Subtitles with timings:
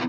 [0.00, 0.08] And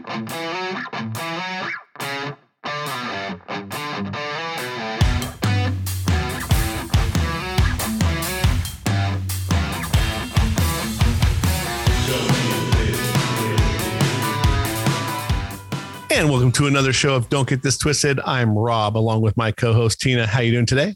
[16.30, 18.21] welcome to another show of Don't Get This Twisted.
[18.21, 20.26] I'm Robb, along with my co-host Tina.
[20.26, 20.96] How you doing today?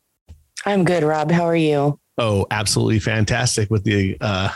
[0.66, 1.32] I'm good, Robb.
[1.32, 2.00] How are you?
[2.18, 3.70] Oh, absolutely fantastic.
[3.70, 4.52] With the uh,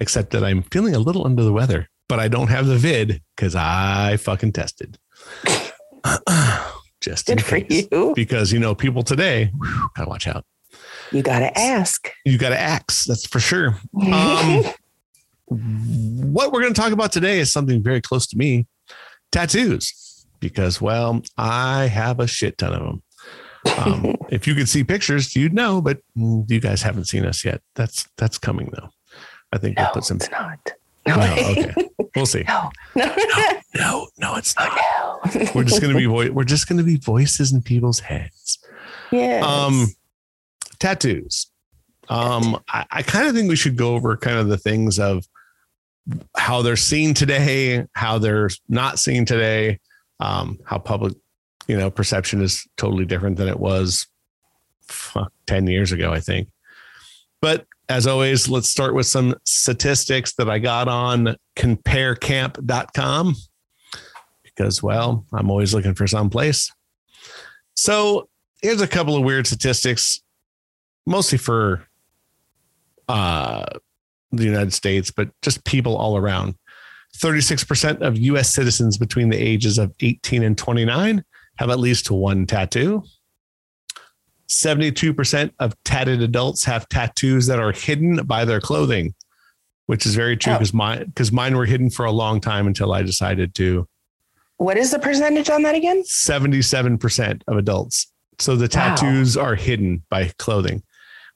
[0.00, 3.22] except that I'm feeling a little under the weather, but I don't have the vid
[3.34, 4.98] because I fucking tested.
[7.00, 8.12] Just good for you.
[8.14, 10.44] Because you know, people today whew, gotta watch out.
[11.12, 12.10] You gotta ask.
[12.26, 13.06] You gotta ask.
[13.06, 13.76] That's for sure.
[14.02, 14.64] Um,
[15.50, 18.66] what we're going to talk about today is something very close to me
[19.32, 23.02] tattoos because well i have a shit ton of them
[23.78, 27.60] um, if you could see pictures you'd know but you guys haven't seen us yet
[27.74, 28.90] that's that's coming though
[29.52, 30.72] i think no, we'll put some it's not
[31.16, 31.74] no, okay.
[32.16, 32.44] We'll see.
[32.46, 32.70] No.
[32.96, 33.14] No.
[33.16, 34.68] No no, no it's not.
[34.72, 35.46] Oh, no.
[35.54, 38.58] we're just going to be vo- we're just going to be voices in people's heads.
[39.12, 39.40] Yeah.
[39.44, 39.86] um
[40.78, 41.50] tattoos.
[42.08, 45.24] Um i, I kind of think we should go over kind of the things of
[46.36, 49.78] how they're seen today, how they're not seen today,
[50.18, 51.14] um, how public,
[51.68, 54.06] you know, perception is totally different than it was
[54.82, 56.48] fuck, 10 years ago, I think.
[57.40, 63.34] But as always, let's start with some statistics that I got on comparecamp.com
[64.44, 66.70] because, well, I'm always looking for some place.
[67.74, 68.28] So
[68.62, 70.22] here's a couple of weird statistics,
[71.04, 71.84] mostly for
[73.08, 73.66] uh,
[74.30, 76.54] the United States, but just people all around.
[77.16, 81.24] 36% of US citizens between the ages of 18 and 29
[81.56, 83.02] have at least one tattoo.
[84.50, 89.14] 72% of tatted adults have tattoos that are hidden by their clothing,
[89.86, 90.76] which is very true because oh.
[90.76, 93.86] mine because mine were hidden for a long time until I decided to.
[94.56, 96.02] What is the percentage on that again?
[96.02, 98.12] 77% of adults.
[98.38, 99.44] So the tattoos wow.
[99.44, 100.82] are hidden by clothing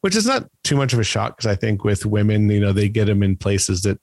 [0.04, 2.74] which is not too much of a shock because I think with women, you know,
[2.74, 3.98] they get them in places that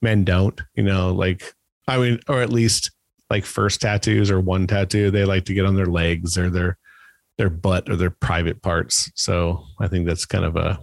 [0.00, 1.52] men don't, you know, like,
[1.88, 2.92] I mean, or at least
[3.28, 6.78] like first tattoos or one tattoo, they like to get on their legs or their,
[7.38, 9.10] their butt or their private parts.
[9.14, 10.78] So I think that's kind of a,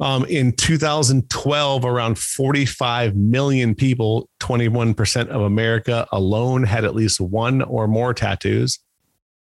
[0.00, 7.62] um, in 2012, around 45 million people, 21% of America alone had at least one
[7.62, 8.78] or more tattoos.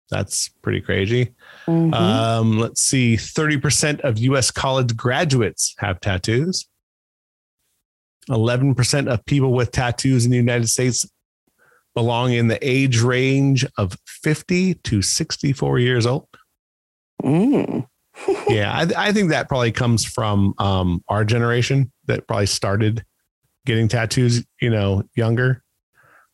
[0.10, 1.34] That's pretty crazy.
[1.68, 1.94] Mm-hmm.
[1.94, 6.68] Um, let's see 30% of US college graduates have tattoos.
[8.30, 11.06] 11% of people with tattoos in the United States
[12.00, 16.30] belong in the age range of 50 to 64 years old.
[17.22, 17.86] Mm.
[18.48, 23.04] yeah, I, I, think that probably comes from um, our generation that probably started
[23.66, 25.62] getting tattoos, you know, younger.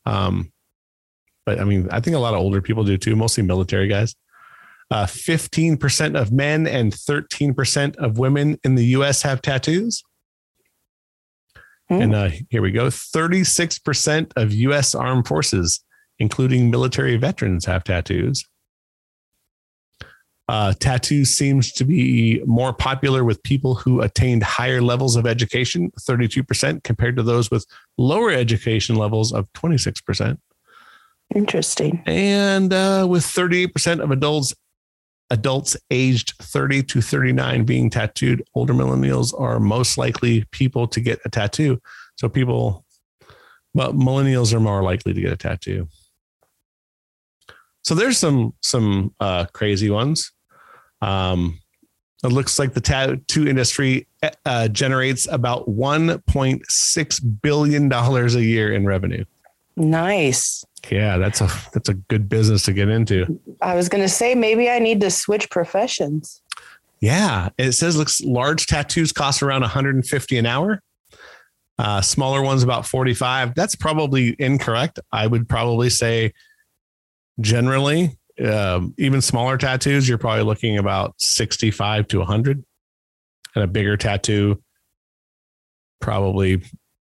[0.06, 0.52] Um,
[1.48, 4.16] but I mean, I think a lot of older people do too, mostly military guys.
[4.92, 10.04] Uh, 15% of men and 13% of women in the US have tattoos.
[11.92, 12.04] Mm.
[12.04, 15.84] And uh, here we go 36% of US armed forces,
[16.20, 18.44] including military veterans, have tattoos.
[20.48, 25.92] Uh, tattoos seems to be more popular with people who attained higher levels of education,
[26.00, 27.66] 32%, compared to those with
[27.98, 30.38] lower education levels of 26%.
[31.34, 32.04] Interesting.
[32.06, 34.54] And uh, with 38% of adults
[35.30, 41.20] adults aged 30 to 39 being tattooed, older millennials are most likely people to get
[41.26, 41.82] a tattoo.
[42.18, 42.86] So people,
[43.74, 45.88] but millennials are more likely to get a tattoo.
[47.84, 50.32] So there's some some uh, crazy ones.
[51.02, 51.60] Um,
[52.24, 54.08] it looks like the tattoo industry
[54.46, 59.26] uh, generates about 1.6 billion dollars a year in revenue.
[59.76, 60.66] Nice.
[60.92, 63.40] Yeah, that's a that's a good business to get into.
[63.62, 66.42] I was going to say maybe I need to switch professions.
[67.00, 70.82] Yeah, it says looks large tattoos cost around 150 an hour.
[71.78, 73.54] Uh, smaller ones about 45.
[73.54, 75.00] That's probably incorrect.
[75.12, 76.34] I would probably say
[77.42, 82.64] generally, um, even smaller tattoos, you're probably looking about 65 to 100,
[83.56, 84.62] and a bigger tattoo,
[86.00, 86.62] probably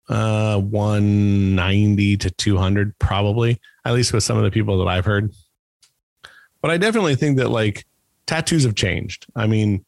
[0.09, 5.33] uh 190 to 200 probably at least with some of the people that i've heard.
[6.61, 7.85] But i definitely think that like
[8.25, 9.25] tattoos have changed.
[9.35, 9.85] I mean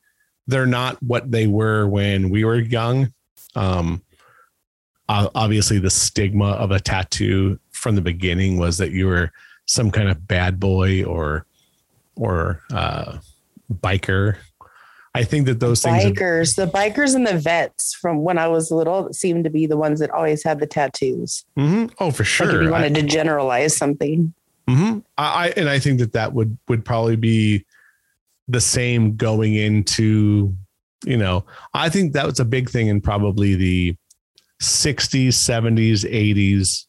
[0.48, 3.14] they're not what they were when we were young.
[3.56, 4.02] Um
[5.08, 9.32] obviously the stigma of a tattoo from the beginning was that you were
[9.66, 11.46] some kind of bad boy or
[12.16, 13.18] or uh
[13.72, 14.38] biker
[15.16, 16.04] I think that those things.
[16.04, 19.78] Bikers, the bikers and the vets from when I was little seemed to be the
[19.78, 21.46] ones that always had the tattoos.
[21.58, 21.92] Mhm.
[22.00, 22.48] Oh, for sure.
[22.48, 24.34] Like if you I- wanted to generalize something.
[24.68, 27.66] hmm I, I and I think that that would would probably be
[28.48, 30.54] the same going into
[31.06, 33.96] you know I think that was a big thing in probably the
[34.62, 36.86] 60s 70s 80s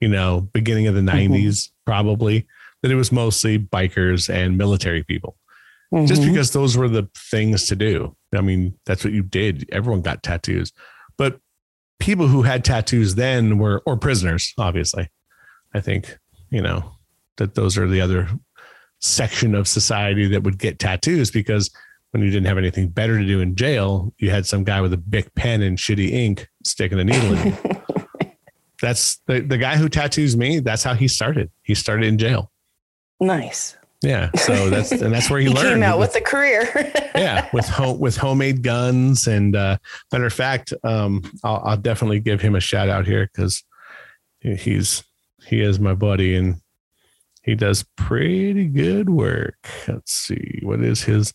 [0.00, 1.28] you know beginning of the Mhm.
[1.30, 2.46] 90s probably
[2.82, 5.36] that it was mostly bikers and military people
[6.06, 6.26] just Mhm.
[6.28, 10.22] because those were the things to do I mean that's what you did everyone got
[10.22, 10.72] tattoos
[11.18, 11.40] but
[11.98, 15.08] people who had tattoos then were or prisoners obviously
[15.74, 16.16] I think
[16.50, 16.92] you know
[17.36, 18.28] that those are the other
[19.00, 21.70] section of society that would get tattoos because
[22.10, 24.92] when you didn't have anything better to do in jail, you had some guy with
[24.92, 27.56] a big pen and shitty ink sticking a needle in you.
[28.82, 30.58] That's the, the guy who tattoos me.
[30.58, 31.50] That's how he started.
[31.62, 32.50] He started in jail.
[33.20, 33.76] nice.
[34.02, 34.30] Yeah.
[34.34, 35.68] So that's, and that's where he, He learned.
[35.74, 36.68] came out with- with a career.
[37.14, 39.76] yeah, with home with homemade guns and uh,
[40.10, 43.62] matter of fact, um, I'll, I'll definitely give him a shout out here because
[44.40, 45.04] he's
[45.44, 46.56] he is my buddy and
[47.42, 49.68] he does pretty good work.
[49.86, 51.34] Let's see, what is his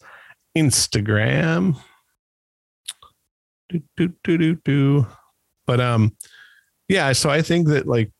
[0.57, 1.77] Instagram?
[3.69, 5.07] Do, do, do, do, do.
[5.67, 6.15] But um,
[6.87, 7.11] yeah.
[7.13, 8.11] So I think that like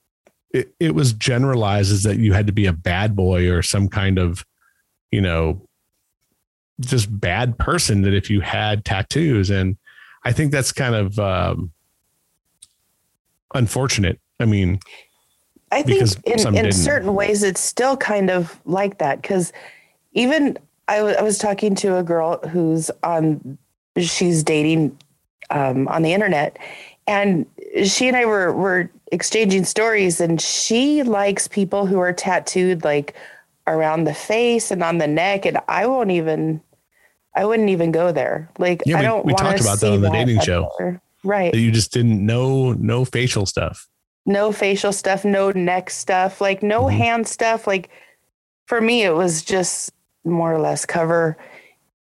[0.52, 3.88] it, it was generalized as that you had to be a bad boy or some
[3.88, 4.46] kind of,
[5.12, 5.68] you know,
[6.80, 9.50] just bad person that if you had tattoos.
[9.50, 9.78] And
[10.24, 11.72] i think that's kind of um
[13.54, 14.20] unfortunate.
[14.40, 14.80] I mean
[15.72, 19.22] I think in, in certain ways it's still kind of like that.
[19.22, 19.52] Because
[20.14, 20.58] even
[20.88, 23.58] I was talking to a girl who's on
[23.98, 24.98] she's dating
[25.50, 26.58] um, on the internet
[27.08, 27.46] and
[27.84, 33.16] she and I were were exchanging stories and she likes people who are tattooed like
[33.68, 36.62] around the face and on the neck and I won't even
[37.36, 40.02] I wouldn't even go there like Yeah, I don't we wanna talked about that on
[40.02, 40.70] the dating show.
[40.80, 41.02] there.
[41.24, 43.88] right that you just didn't know no facial stuff
[44.28, 46.98] no facial stuff, no neck stuff, like no Mhm.
[46.98, 47.68] hand stuff.
[47.68, 47.90] Like
[48.66, 49.92] for me, it was just
[50.24, 51.38] more or less cover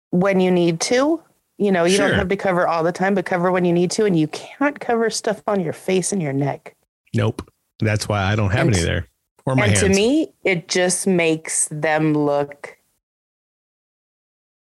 [0.09, 1.21] when you need to.
[1.57, 2.09] You know, you Sure.
[2.09, 4.05] don't have to cover all the time, but cover when you need to.
[4.05, 6.75] And you can't cover stuff on your face and your neck.
[7.13, 7.49] nope
[7.79, 9.07] that's why i don't have And any there
[9.45, 12.77] or my and hands to me, it just makes them look,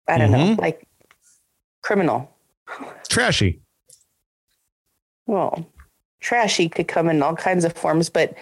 [0.07, 0.59] I don't know, Mhm.
[0.61, 0.87] like
[1.83, 2.31] criminal.
[3.09, 3.61] trashy
[5.27, 5.67] Well,
[6.21, 8.35] trashy could come in all kinds of forms, but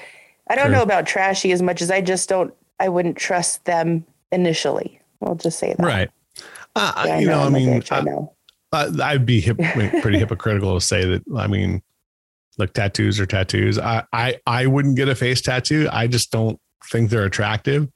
[0.48, 0.72] I don't Sure.
[0.76, 5.00] know about trashy as much as I just don't, I wouldn't trust them initially.
[5.22, 5.84] I'll just say that.
[5.84, 6.10] right
[6.76, 8.32] uh, I- Yeah, you know i I'm mean bitch, I I, know.
[8.72, 9.56] I- i'd be hip,
[10.02, 11.82] pretty hypocritical to say that i mean
[12.58, 13.78] look tattoos are tattoos.
[13.78, 15.88] I, I i wouldn't get a face tattoo.
[15.92, 16.58] I just don't
[16.90, 17.86] think they're attractive.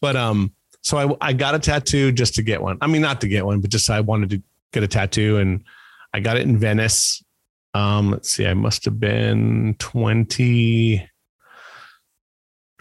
[0.00, 2.78] But um, so I I got a tattoo just to get one.
[2.80, 4.42] I mean, not to get one, but just I wanted to
[4.72, 5.64] get a tattoo, and
[6.12, 7.22] I got it in Venice.
[7.74, 11.08] Um, let's see, I must have been 20,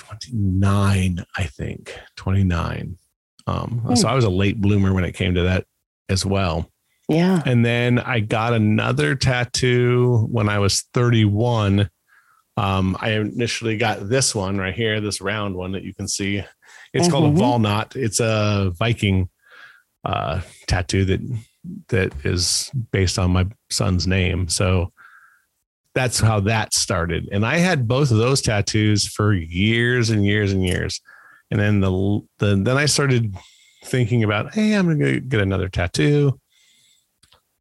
[0.09, 1.93] 29, I think.
[2.15, 2.97] 29.
[3.45, 3.95] Um, Hmm.
[3.95, 5.65] so I was a late bloomer when it came to that
[6.09, 6.69] as well.
[7.09, 7.41] Yeah.
[7.45, 11.89] And then I got another tattoo when I was 31.
[12.57, 16.43] Um, I initially got this one right here, this round one that you can see.
[16.93, 17.39] It's called a Mhm.
[17.39, 17.95] Valnot.
[17.95, 19.29] It's a Viking
[20.03, 21.19] uh, tattoo that
[21.89, 24.47] that is based on my son's name.
[24.47, 24.91] So
[25.97, 27.27] that's how that started.
[27.31, 31.01] And I had both of those tattoos for years and years and years.
[31.49, 33.35] And then the, the then I started
[33.83, 36.39] thinking about, hey, I'm gonna go get another tattoo.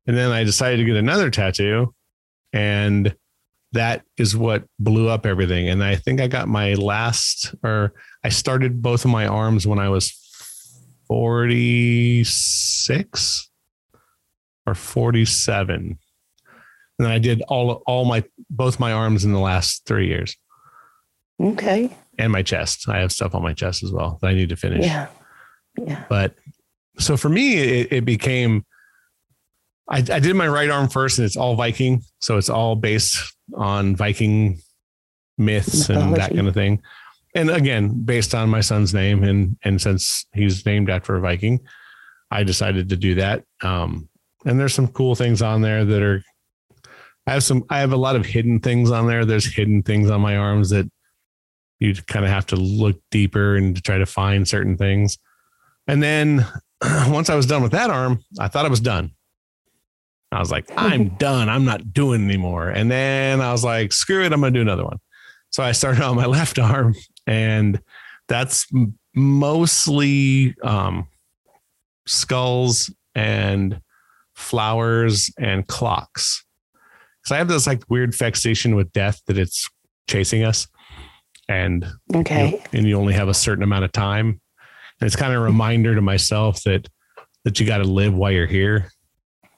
[0.07, 1.95] And then I decided to get another tattoo.
[2.53, 3.17] And
[3.73, 5.71] that is what blew up everything.
[5.71, 9.79] And I think I got my last, or I started both of my arms when
[9.79, 10.11] I was
[11.09, 13.51] 46
[14.67, 15.99] or 47.
[16.99, 20.35] And I did all all my both my arms in the last three years
[21.41, 21.95] Okay.
[22.19, 22.89] and my chest.
[22.89, 24.85] I have stuff on my chest as well that I need to finish.
[24.85, 25.09] Yeah.
[25.79, 26.05] Yeah.
[26.09, 26.35] But
[26.99, 28.65] so for me, it, it became
[29.89, 33.19] I, I did my right arm first, and it's all Viking, so it's all based
[33.55, 34.59] on Viking
[35.39, 36.83] myths and that kind of thing.
[37.37, 41.61] And again, based on my son's name, and and since he's named after a Viking,
[42.31, 43.45] I decided to do that.
[43.63, 44.09] Um,
[44.47, 46.23] and there's some cool things on there that are.
[47.27, 47.65] I have some.
[47.71, 49.25] I have a lot of hidden things on there.
[49.25, 50.91] There's hidden things on my arms that
[51.81, 55.19] you kind of have to look deeper and to try to find certain things.
[55.87, 56.47] And then
[57.09, 59.13] once I was done with that arm, I thought I was done.
[60.33, 61.49] I was like, I'm done.
[61.49, 62.69] I'm not doing anymore.
[62.69, 64.33] And then I was like, screw it.
[64.33, 64.99] I'm going to do another one.
[65.51, 66.95] So I started on my left arm,
[67.27, 67.81] and
[68.29, 68.67] that's
[69.15, 71.09] mostly um,
[72.07, 73.81] skulls and
[74.35, 76.45] flowers and clocks.
[77.27, 79.69] Because I have this like weird fixation with death that it's
[80.09, 80.69] chasing us.
[81.49, 82.51] And Okay.
[82.53, 84.41] you- and you only have a certain amount of time.
[85.01, 86.87] And it's kind of a reminder to myself that
[87.43, 88.91] that you got to live while you're here.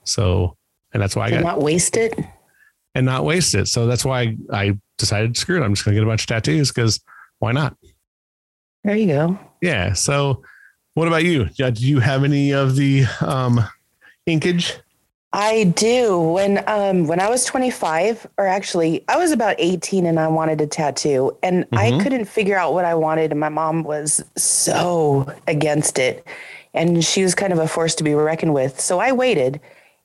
[0.04, 0.56] So,
[0.94, 2.18] and that's why I got not waste it.
[2.94, 3.68] and not waste it.
[3.68, 5.64] So that's why I decided screw it.
[5.64, 7.00] I'm just gonna get a bunch of tattoos because
[7.38, 7.76] why not?
[8.82, 9.38] There you go.
[9.60, 9.92] Yeah.
[9.92, 10.42] So,
[10.94, 11.44] what about you?
[11.50, 13.60] Do you have any of the um,
[14.26, 14.74] inkage?
[15.32, 16.18] I do.
[16.20, 20.60] When um when I was 25, or actually I was about 18 and I wanted
[20.60, 22.00] a tattoo and I Mhm.
[22.00, 26.26] couldn't figure out what I wanted and my mom was so against it.
[26.74, 28.80] And she was kind of a force to be reckoned with.
[28.80, 29.60] So I waited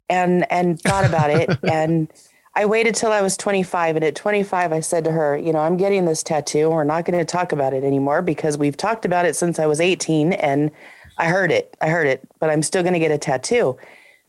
[0.10, 2.10] and and thought about it and
[2.56, 5.60] I waited till I was 25 and at 25 I said to her, you know,
[5.60, 8.78] I'm getting this tattoo and we're not going to talk about it anymore because we've
[8.78, 10.70] talked about it since I was 18 and
[11.18, 11.76] I heard it.
[11.82, 13.78] I heard it, but I'm still going to get a tattoo.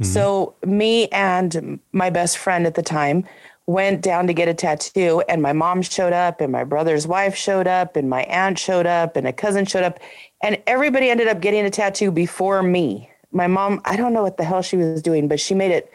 [0.02, 0.78] So mm-hmm.
[0.78, 3.24] me and my best friend at the time
[3.66, 7.34] went down to get a tattoo and my mom showed up and my brother's wife
[7.34, 9.98] showed up and my aunt showed up and a cousin showed up
[10.42, 13.08] and everybody ended up getting a tattoo before me.
[13.32, 15.90] My mom, I don't know what the hell she was doing, but she made it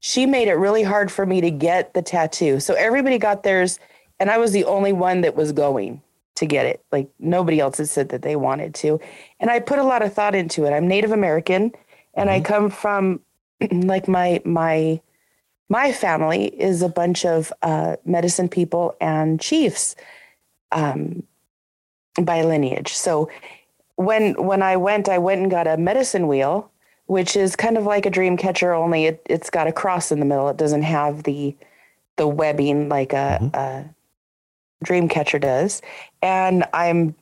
[0.00, 2.60] she made it really hard for me to get the tattoo.
[2.60, 3.78] So everybody got theirs
[4.20, 6.02] and I was the only one that was going
[6.34, 6.84] to get it.
[6.92, 9.00] Like nobody else had said that they wanted to.
[9.40, 10.72] And I put a lot of thought into it.
[10.72, 11.72] I'm Native American
[12.14, 12.44] and I mm-hmm.
[12.44, 13.20] come from
[13.72, 15.00] like my my
[15.68, 19.96] my family is a bunch of uh, medicine people and chiefs
[20.72, 21.24] um,
[22.22, 22.92] by lineage.
[22.92, 23.28] So
[23.96, 26.70] when when I went, I went and got a medicine wheel,
[27.06, 30.20] which is kind of like a dream catcher, only it, it's got a cross in
[30.20, 30.48] the middle.
[30.48, 31.56] It doesn't have the
[32.16, 33.54] the webbing like a, Mhm.
[33.54, 33.94] a
[34.84, 35.82] dream catcher does.
[36.22, 37.14] And I'm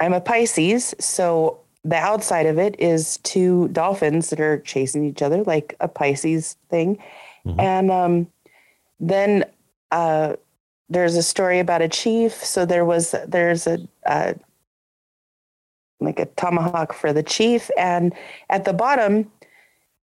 [0.00, 5.22] I'm a Pisces, so the outside of it is two dolphins that are chasing each
[5.22, 6.98] other, like a Pisces thing.
[7.46, 7.60] Mhm.
[7.60, 8.26] And um,
[8.98, 9.44] then
[9.92, 10.34] uh,
[10.88, 12.32] there's a story about a chief.
[12.44, 14.34] So there was there's a, a
[16.00, 18.12] like a tomahawk for the chief, and
[18.50, 19.30] at the bottom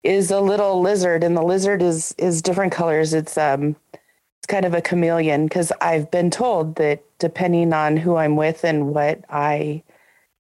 [0.03, 3.15] is a little lizard, and the lizard is is different colors.
[3.15, 8.17] It's um it's kind of a chameleon because I've been told that depending on who
[8.17, 9.85] I'm with and what I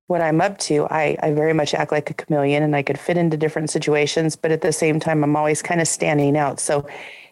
[0.08, 2.98] what I'm up to, I, I very much act like a chameleon and I could
[2.98, 6.58] fit into different situations, but at the same time, I'm always kind of standing out.
[6.60, 6.86] So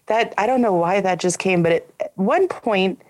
[0.06, 3.00] that I don't know why that just came, but at one point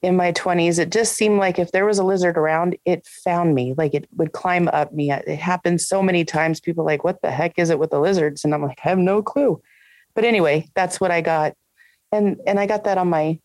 [0.00, 3.54] in my 20s, it just seemed like if there was a lizard around, it found
[3.54, 5.12] me, like it would climb up me.
[5.12, 6.58] It happened so many times.
[6.58, 8.42] People like, what the heck is it with the lizards?
[8.42, 9.60] And I'm like, I have no clue.
[10.14, 11.54] But anyway, that's what I got.
[12.10, 13.38] And and I got that on my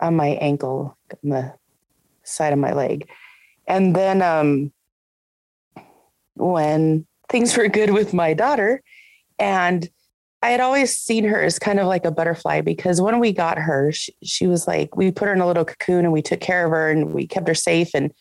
[0.00, 1.54] on my ankle, on the
[2.22, 3.08] side of my leg.
[3.66, 4.72] And then um
[6.34, 8.82] when things were good with my daughter
[9.38, 9.88] and
[10.42, 13.58] I had always seen her as kind of like a butterfly because when we got
[13.58, 16.40] her, she, she was like, we put her in a little cocoon and we took
[16.40, 18.12] care of her and we kept her safe and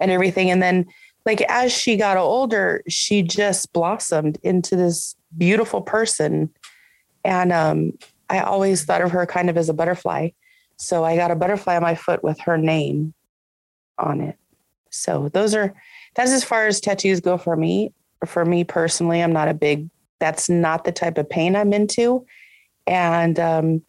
[0.00, 0.50] and everything.
[0.50, 0.86] And then
[1.26, 6.50] like as she got older, she just blossomed into this beautiful person.
[7.24, 7.92] And um,
[8.30, 10.30] I always thought of her kind of as a butterfly.
[10.76, 13.14] So I got a butterfly on my foot with her name
[13.98, 14.36] on it.
[14.90, 15.74] So those are
[16.14, 17.92] that's as far as tattoos go for me.
[18.26, 19.88] For me personally, I'm not a big.
[20.20, 22.24] That's not the type of pain I'm into,
[22.86, 23.82] and um,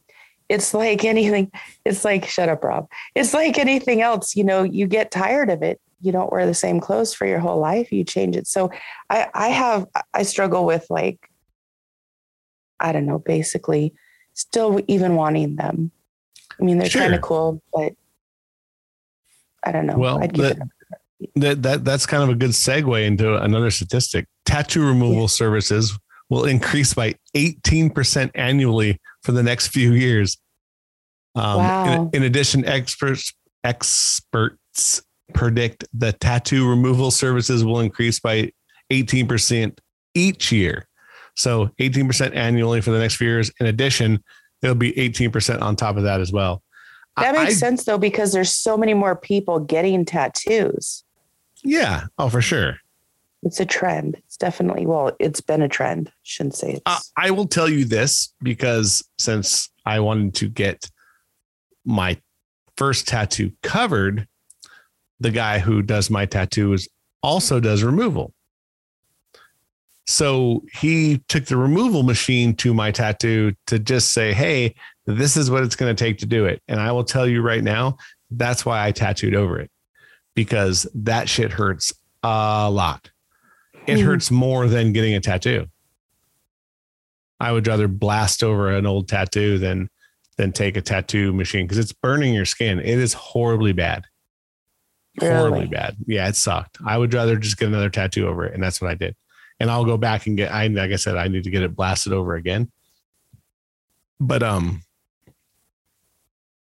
[0.49, 1.51] it's like anything.
[1.85, 2.89] It's like shut up, Robb.
[3.15, 4.35] It's like anything else.
[4.35, 5.79] You know, you get tired of it.
[6.01, 7.91] You don't wear the same clothes for your whole life.
[7.91, 8.47] You change it.
[8.47, 8.69] So
[9.09, 11.29] I, I have, I struggle with like,
[12.79, 13.93] I don't know, basically,
[14.33, 15.91] still even wanting them.
[16.59, 17.01] I mean, they're Sure.
[17.01, 17.93] kind of cool, but
[19.63, 19.97] I don't know.
[19.97, 20.57] Well, I'd give
[21.19, 24.27] that- That, that that's kind of a good segue into another statistic.
[24.45, 25.27] Tattoo removal Yeah.
[25.27, 25.97] services
[26.29, 30.37] will increase by 18% annually for the next few years.
[31.35, 32.09] Um, Wow.
[32.13, 35.01] in, in addition, experts experts
[35.33, 38.51] predict the tattoo removal services will increase by
[38.91, 39.79] 18%
[40.13, 40.87] each year.
[41.35, 43.51] So 18% annually for the next few years.
[43.59, 44.23] In addition,
[44.61, 46.61] it'll be 18% on top of that as well.
[47.17, 51.03] That makes I- sense though, because there's so many more people getting tattoos.
[51.65, 52.05] Yeah.
[52.17, 52.77] Oh, for sure.
[53.43, 54.15] It's a trend.
[54.25, 56.11] It's definitely well, it's been a trend.
[56.23, 60.89] Shouldn't say it's Uh, I will tell you this because since I wanted to get
[61.85, 62.19] my
[62.77, 64.27] first tattoo covered,
[65.19, 66.87] the guy who does my tattoos
[67.21, 68.33] also does removal.
[70.07, 75.49] So he took the removal machine to my tattoo to just say, Hey, this is
[75.49, 76.61] what it's going to take to do it.
[76.67, 77.97] And I will tell you right now,
[78.31, 79.69] that's why I tattooed over it
[80.35, 81.91] because that shit hurts
[82.23, 83.09] a lot.
[83.87, 84.03] It Mhm.
[84.05, 85.67] hurts more than getting a tattoo.
[87.39, 89.89] I would rather blast over an old tattoo than
[90.37, 92.79] than take a tattoo machine because it's burning your skin.
[92.79, 94.03] It is horribly bad.
[95.21, 95.95] Horribly bad.
[96.07, 96.77] Yeah, it sucked.
[96.85, 99.15] I would rather just get another tattoo over it, and that's what I did.
[99.61, 100.51] And I'll go back and get.
[100.51, 102.69] I like I said, I need to get it blasted over again.
[104.19, 104.83] But um,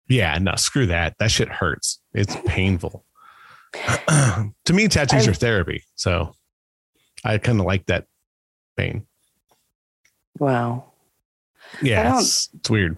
[0.09, 1.17] yeah, no, screw that.
[1.19, 1.99] That shit hurts.
[2.15, 3.05] It's painful.
[4.65, 6.35] to me, tattoos I've- are therapy, so
[7.25, 8.07] I kind of like that
[8.77, 9.07] pain.
[10.39, 10.85] wow.
[11.83, 12.97] Yeah, it's, it's weird.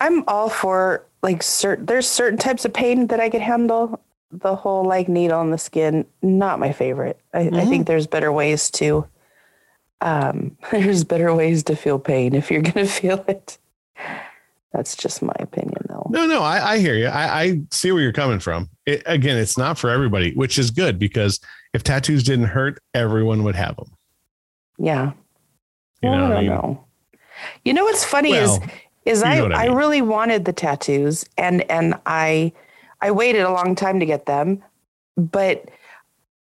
[0.00, 4.00] I'm all for like certain there's certain types of pain that I could handle.
[4.30, 7.18] The whole like needle in the skin, not my favorite.
[7.32, 7.68] I, I Mhm.
[7.68, 9.06] think there's better ways to
[10.02, 13.56] um there's better ways to feel pain if you're gonna feel it.
[14.72, 15.86] That's just my opinion.
[16.10, 17.06] No, no, I, I hear you.
[17.06, 18.68] I, I see where you're coming from.
[18.86, 21.40] It, again, it's not for everybody, which is good because
[21.74, 23.92] if tattoos didn't hurt, everyone would have them.
[24.78, 25.12] Yeah.
[26.02, 26.46] You Well, know, I don't mean?
[26.50, 26.84] know.
[27.64, 28.70] You know what's funny is Well,
[29.04, 32.52] is you I, I I, really wanted the tattoos and and I
[33.00, 34.62] I waited a long time to get them,
[35.16, 35.68] but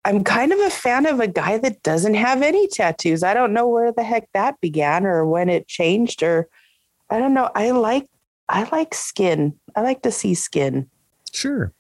[0.06, 3.24] I'm kind of a fan of a guy that doesn't have any tattoos.
[3.24, 6.48] I don't know where the heck that began or when it changed or
[7.10, 7.50] I don't know.
[7.56, 8.08] I like
[8.50, 9.56] I like skin.
[9.76, 10.90] I like to see skin.
[11.34, 11.74] sure.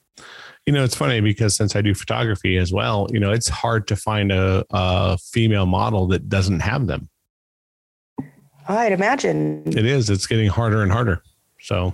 [0.65, 3.85] You know, it's funny because since I do photography as well, you know, it's hard
[3.89, 7.09] to find a, a female model that doesn't have them.
[8.69, 9.63] I'd imagine.
[9.67, 10.09] It is.
[10.09, 11.21] It's getting harder and harder.
[11.59, 11.93] So,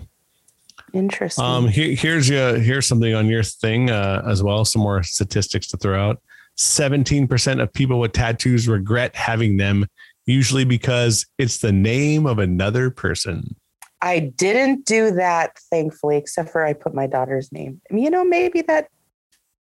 [0.93, 1.43] Interesting.
[1.43, 4.63] um, here, here's your here's something on your thing uh, as well.
[4.65, 6.21] Some more statistics to throw out.
[6.55, 9.88] Seventeen percent of people with tattoos regret having them,
[10.27, 13.55] usually because it's the name of another person.
[14.01, 17.81] I didn't do that, thankfully, except for I put my daughter's name.
[17.91, 18.88] You know, maybe that.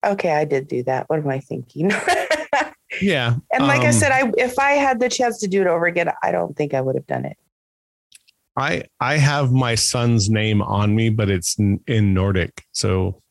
[0.05, 1.10] Okay, I did do that.
[1.10, 1.91] What am I thinking?
[2.99, 5.67] Yeah, and like I um, said, I if I had the chance to do it
[5.67, 7.38] over again, I don't think I would have done it.
[8.57, 13.21] I I have my son's name on me, but it's in Nordic, so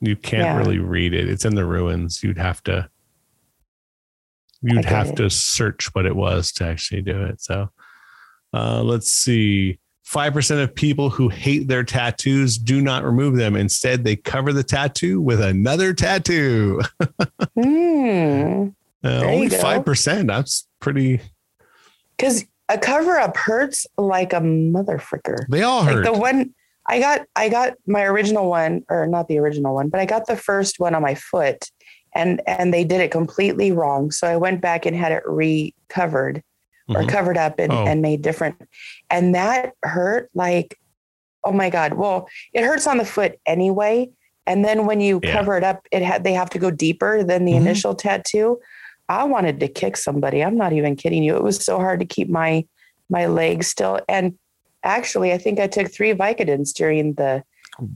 [0.00, 0.56] you can't Yeah.
[0.56, 1.28] really read it.
[1.28, 2.22] It's in the runes.
[2.22, 2.88] You'd have to
[4.62, 5.16] you'd have it.
[5.16, 7.40] to search what it was to actually do it.
[7.42, 7.68] So
[8.54, 9.78] uh, let's see.
[10.10, 13.54] Five percent of people who hate their tattoos do not remove them.
[13.54, 16.80] Instead, they cover the tattoo with another tattoo.
[17.54, 18.70] Hmm.
[19.04, 20.26] Uh, only five percent.
[20.26, 21.20] That's pretty.
[22.16, 25.46] Because a cover up hurts like a motherfucker.
[25.48, 26.04] They all Like hurt.
[26.06, 26.54] the one
[26.88, 30.26] I got, I got my original one, or not the original one, but I got
[30.26, 31.70] the first one on my foot,
[32.16, 34.10] and and they did it completely wrong.
[34.10, 36.42] So I went back and had it recovered
[36.94, 37.08] or Mhm.
[37.08, 37.84] covered up and, Oh.
[37.86, 38.56] and made different.
[39.10, 40.78] And that hurt like,
[41.44, 41.94] oh my God.
[41.94, 44.10] Well, it hurts on the foot anyway.
[44.46, 45.32] And then when you Yeah.
[45.32, 47.60] cover it up, it had they have to go deeper than the Mhm.
[47.62, 48.58] initial tattoo.
[49.08, 50.42] I wanted to kick somebody.
[50.42, 51.36] I'm not even kidding you.
[51.36, 52.64] It was so hard to keep my
[53.08, 54.00] my legs still.
[54.08, 54.34] And
[54.84, 57.42] actually, I think I took three Vicodins during the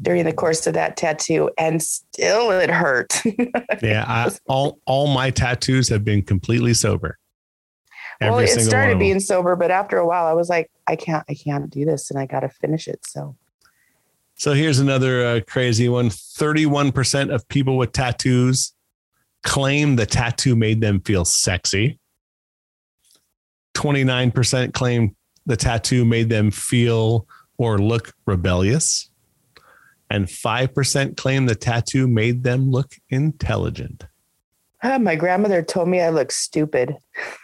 [0.02, 3.20] during the course of that tattoo, and still it hurt.
[3.83, 7.18] Yeah, I, all all my tattoos have been completely sober.
[8.20, 11.35] Well, it started being sober, but after a while, I was like, I can't, I
[11.35, 13.07] can't do this, and I got to finish it.
[13.07, 13.37] So,
[14.35, 18.72] So here's another uh, crazy one 31% of people with tattoos
[19.42, 21.98] claim the tattoo made them feel sexy.
[23.74, 25.14] 29% claim
[25.46, 27.27] the tattoo made them feel
[27.59, 29.11] or look rebellious.
[30.11, 34.05] And 5% claim the tattoo made them look intelligent.
[34.83, 36.96] Uh, my grandmother told me I look stupid.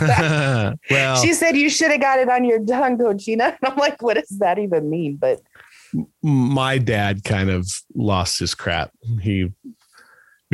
[0.90, 3.56] well, she said you should have got it on your tongue, Cochina.
[3.56, 5.16] And I'm like, what does that even mean?
[5.16, 5.40] But
[6.22, 8.90] my dad kind of lost his crap.
[9.20, 9.52] He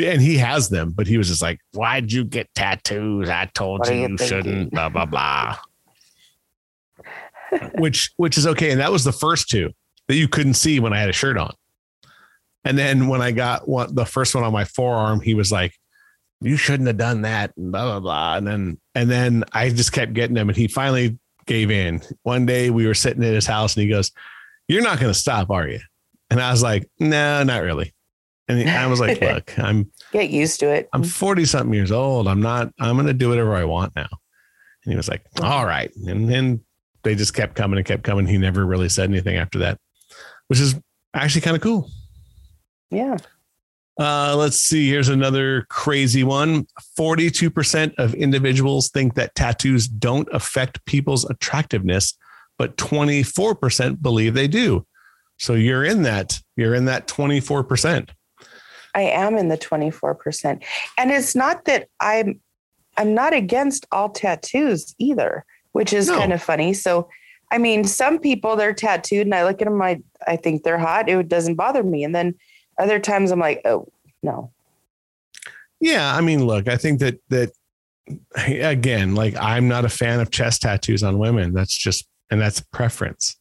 [0.02, 3.28] and he has them, but he was just like, "Why'd you get tattoos?
[3.28, 5.56] I told you you, you shouldn't." Blah blah blah.
[7.74, 9.70] which which is okay, and that was the first two
[10.08, 11.54] that you couldn't see when I had a shirt on.
[12.64, 15.74] And then when I got one, the first one on my forearm, he was like,
[16.40, 18.36] "You shouldn't have done that." And blah blah blah.
[18.36, 22.02] And then and then I just kept getting him and he finally gave in.
[22.22, 24.12] One day we were sitting at his house, and he goes,
[24.68, 25.80] "You're not going to stop, are you?"
[26.30, 27.94] And I was like, "No, not really."
[28.50, 30.88] And I was like, look, I'm get used to it.
[30.92, 32.26] I'm 40 something years old.
[32.26, 34.08] I'm not, I'm going to do whatever I want now.
[34.84, 35.94] And he was like, all right.
[36.06, 36.60] And then
[37.02, 38.26] they just kept coming and kept coming.
[38.26, 39.78] He never really said anything after that,
[40.48, 40.74] which is
[41.14, 41.88] actually kind of cool.
[42.90, 43.18] Yeah.
[43.98, 44.88] Uh, let's see.
[44.88, 46.66] Here's another crazy one
[46.98, 52.14] 42% of individuals think that tattoos don't affect people's attractiveness,
[52.56, 54.86] but 24% believe they do.
[55.38, 58.10] So you're in that, you're in that 24%.
[58.94, 60.62] I am in the 24%.
[60.98, 62.40] And it's not that I'm
[62.96, 66.18] I'm not against all tattoos either, which is no.
[66.18, 66.74] kind of funny.
[66.74, 67.08] So
[67.52, 70.78] I mean, some people they're tattooed and I look at them, I I think they're
[70.78, 71.08] hot.
[71.08, 72.04] It doesn't bother me.
[72.04, 72.34] And then
[72.80, 73.86] other times I'm like, oh
[74.22, 74.50] no.
[75.80, 76.14] Yeah.
[76.14, 77.52] I mean, look, I think that that
[78.34, 81.52] again, like I'm not a fan of chest tattoos on women.
[81.52, 83.36] That's just and that's preference.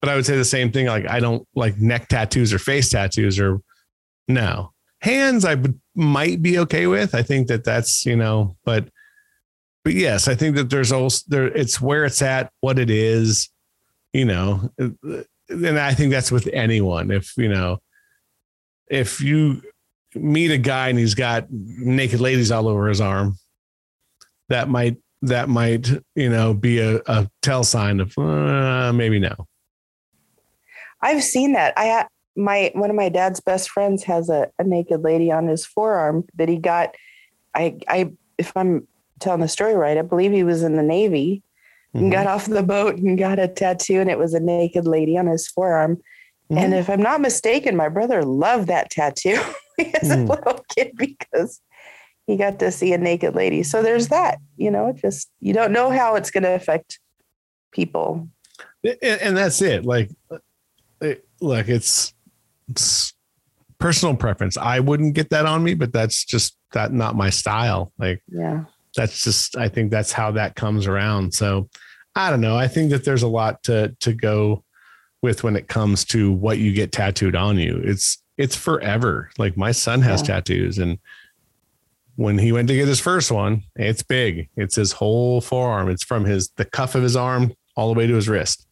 [0.00, 0.86] But I would say the same thing.
[0.86, 3.60] Like I don't like neck tattoos or face tattoos or
[4.28, 4.72] no.
[5.00, 5.56] Hands, I
[5.94, 7.14] might be okay with.
[7.14, 8.88] I think that that's, you know, but,
[9.84, 13.48] but yes, I think that there's also there, it's where it's at, what it is,
[14.12, 17.10] you know, and I think that's with anyone.
[17.12, 17.78] If, you know,
[18.90, 19.62] if you
[20.14, 23.38] meet a guy and he's got naked ladies all over his arm,
[24.48, 29.34] that might, that might, you know, be a, a tell sign of uh, maybe no.
[31.00, 31.74] I've seen that.
[31.76, 35.66] I my one of my dad's best friends has a, a naked lady on his
[35.66, 36.94] forearm that he got.
[37.54, 38.86] I I if I'm
[39.20, 41.42] telling the story right, I believe he was in the Navy
[41.94, 42.04] mm-hmm.
[42.04, 45.18] and got off the boat and got a tattoo, and it was a naked lady
[45.18, 46.00] on his forearm.
[46.50, 46.58] Mm-hmm.
[46.58, 49.40] And if I'm not mistaken, my brother loved that tattoo
[49.78, 50.28] as mm.
[50.28, 51.60] a little kid because
[52.26, 53.62] he got to see a naked lady.
[53.62, 57.00] So there's that, you know, just you don't know how it's going to affect
[57.72, 58.28] people.
[59.02, 59.84] And that's it.
[59.84, 60.10] Like,
[61.40, 62.14] look, it's
[62.68, 63.12] it's
[63.78, 64.56] personal preference.
[64.56, 67.92] I wouldn't get that on me, but that's just that not my style.
[67.98, 68.64] Like, yeah,
[68.96, 71.34] that's just I think that's how that comes around.
[71.34, 71.68] So
[72.14, 72.56] I don't know.
[72.56, 74.64] I think that there's a lot to to go
[75.22, 77.80] with when it comes to what you get tattooed on you.
[77.84, 79.30] It's it's forever.
[79.38, 80.34] Like my son has yeah.
[80.34, 80.98] tattoos and
[82.18, 84.48] when he went to get his first one, it's big.
[84.56, 85.88] It's his whole forearm.
[85.88, 88.66] It's from his the cuff of his arm all the way to his wrist.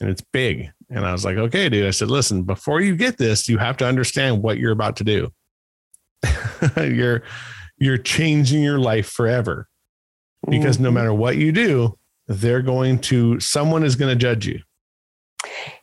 [0.00, 0.70] And it's big.
[0.88, 1.86] And I was like, okay, dude.
[1.86, 5.04] I said, listen, before you get this, you have to understand what you're about to
[5.04, 5.32] do.
[6.76, 7.24] you're
[7.78, 9.66] you're changing your life forever.
[10.48, 10.84] Because mm-hmm.
[10.84, 11.98] no matter what you do,
[12.28, 14.60] they're going to someone is going to judge you.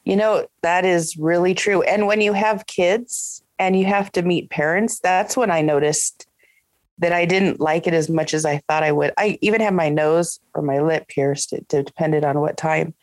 [0.03, 1.82] You know, that is really true.
[1.84, 6.27] And when you have kids and you have to meet parents, that's when I noticed
[6.99, 9.13] that I didn't like it as much as I thought I would.
[9.17, 11.53] I even had my nose or my lip pierced.
[11.53, 12.93] It depended on what time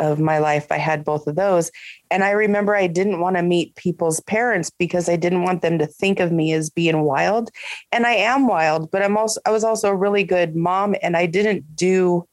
[0.00, 1.70] of my life, I had both of those.
[2.10, 5.78] And I remember I didn't want to meet people's parents because I didn't want them
[5.78, 7.50] to think of me as being wild.
[7.92, 11.16] And I am wild, but I'm also I was also a really good mom and
[11.16, 12.26] I didn't do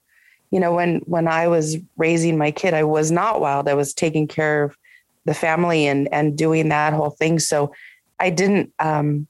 [0.51, 3.67] you know when when I was raising my kid I was not wild.
[3.67, 4.77] I was taking care of
[5.25, 7.39] the family and and doing that whole thing.
[7.39, 7.73] So
[8.19, 9.27] I didn't um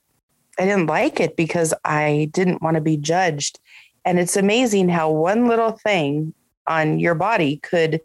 [0.58, 3.60] I didn't like it because I didn't want to be judged.
[4.04, 6.34] And it's amazing how one little thing
[6.66, 8.00] on your body could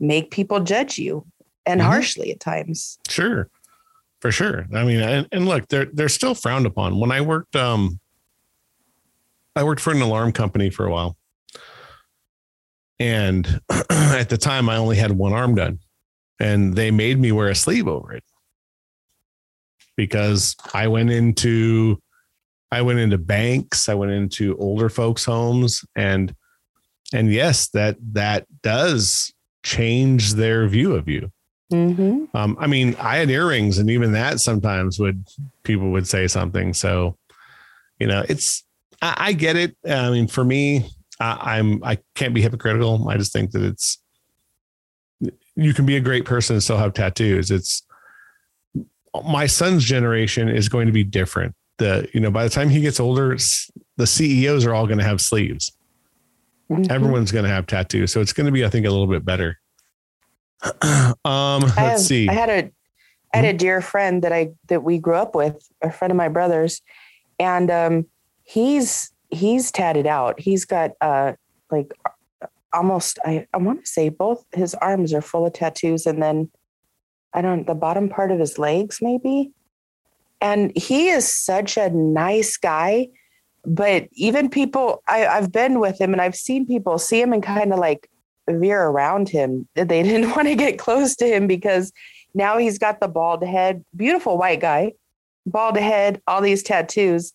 [0.00, 1.26] make people judge you
[1.66, 1.90] and mm-hmm.
[1.90, 2.98] harshly at times.
[3.08, 3.48] Sure.
[4.20, 4.66] For sure.
[4.74, 6.98] I mean, and, and look, they're they're still frowned upon.
[6.98, 8.00] When I worked um
[9.56, 11.16] I worked for an alarm company for a while.
[13.00, 15.78] And at the time I only had one arm done.
[16.40, 18.24] And they made me wear a sleeve over it.
[19.96, 22.00] Because I went into
[22.70, 26.34] I went into banks, I went into older folks' homes and
[27.12, 29.32] and yes, that that does
[29.64, 31.30] change their view of you.
[31.72, 32.36] Mm-hmm.
[32.36, 35.26] Um, I mean, I had earrings, and even that sometimes would
[35.62, 36.72] people would say something.
[36.72, 37.16] So,
[37.98, 38.64] you know, it's
[39.02, 39.76] I, I get it.
[39.88, 40.88] I mean, for me,
[41.20, 43.08] I, I'm I can't be hypocritical.
[43.08, 43.98] I just think that it's
[45.56, 47.50] you can be a great person and still have tattoos.
[47.50, 47.82] It's
[49.26, 51.54] my son's generation is going to be different.
[51.78, 53.36] The you know by the time he gets older,
[53.96, 55.72] the CEOs are all going to have sleeves.
[56.70, 56.90] Mhm.
[56.90, 59.24] Everyone's going to have tattoos, so it's going to be I think a little bit
[59.24, 59.58] better.
[61.24, 62.28] um, let's have, see.
[62.28, 62.70] I had a
[63.32, 66.16] I had a dear friend that I that we grew up with, a friend of
[66.16, 66.82] my brother's,
[67.38, 68.06] and um,
[68.42, 70.40] he's he's tatted out.
[70.40, 71.34] He's got uh
[71.70, 71.92] like
[72.72, 76.50] almost I, I want to say both his arms are full of tattoos and then
[77.32, 79.52] I don't the bottom part of his legs maybe.
[80.40, 83.08] And he is such a nice guy.
[83.64, 87.42] But even people I, I've been with him and I've seen people see him and
[87.42, 88.08] kind of like
[88.48, 89.68] veer around him.
[89.74, 91.92] They didn't want to get close to him because
[92.34, 94.92] now he's got the bald head, beautiful white guy,
[95.46, 97.32] bald head, all these tattoos.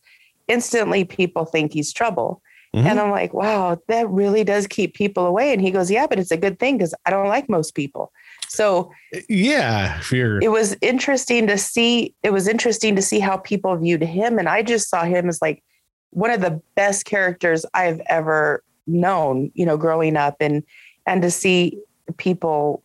[0.48, 2.42] Instantly, people think he's trouble.
[2.76, 2.86] Mhm.
[2.86, 5.54] And I'm like, wow, that really does keep people away.
[5.54, 8.12] And he goes, yeah, but it's a good thing because I don't like most people.
[8.48, 8.92] So
[9.30, 12.16] yeah, if you're it was interesting to see.
[12.24, 14.40] It was interesting to see how people viewed him.
[14.40, 15.64] And I just saw him as like
[16.10, 20.64] one of the best characters I've ever known, you know, growing up and
[21.08, 21.80] and to see
[22.18, 22.84] people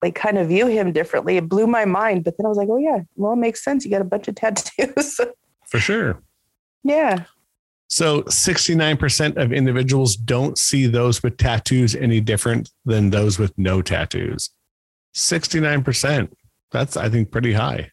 [0.00, 1.36] like kind of view him differently.
[1.36, 2.22] It blew my mind.
[2.22, 3.84] But then I was like, oh yeah, well, it makes sense.
[3.84, 5.20] You got a bunch of tattoos.
[5.66, 6.22] for sure.
[6.82, 7.24] Yeah.
[7.88, 13.80] So 69% of individuals don't see those with tattoos any different than those with no
[13.80, 14.50] tattoos.
[15.14, 16.30] 69%.
[16.70, 17.90] That's I think pretty high.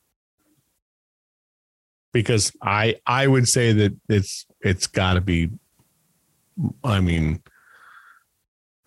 [2.12, 5.50] Because I I would say that it's it's got to be
[6.84, 7.42] I mean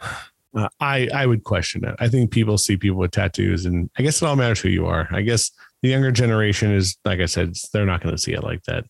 [0.81, 1.95] I I would question it.
[1.99, 4.87] I think people see people with tattoos and I guess it all matters who you
[4.87, 5.09] are.
[5.11, 5.51] I guess
[5.83, 8.85] the younger generation is like I said they're not going to see it like that.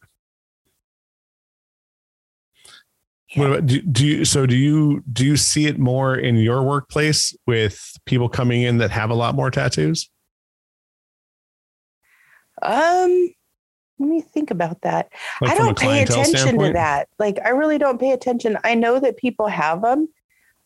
[3.34, 6.62] What about, do, do you so do you do you see it more in your
[6.62, 10.08] workplace with people coming in that have a lot more tattoos?
[12.62, 13.28] Um,
[13.98, 15.12] let me think about that.
[15.42, 17.08] Like I don't pay attention to that.
[17.18, 18.56] Like I really don't pay attention.
[18.64, 20.08] I know that people have them.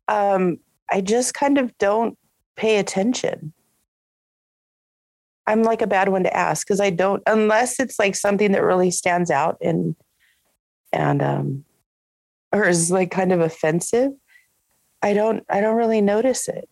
[0.06, 0.58] Um,
[0.90, 2.16] I just kind of don't
[2.56, 3.52] pay attention.
[5.46, 8.62] I'm like a bad one to ask because I don't unless it's like something that
[8.62, 9.96] really stands out and
[10.92, 11.64] and um
[12.52, 14.12] or is like kind of offensive.
[15.02, 16.68] I don't I don't really notice it.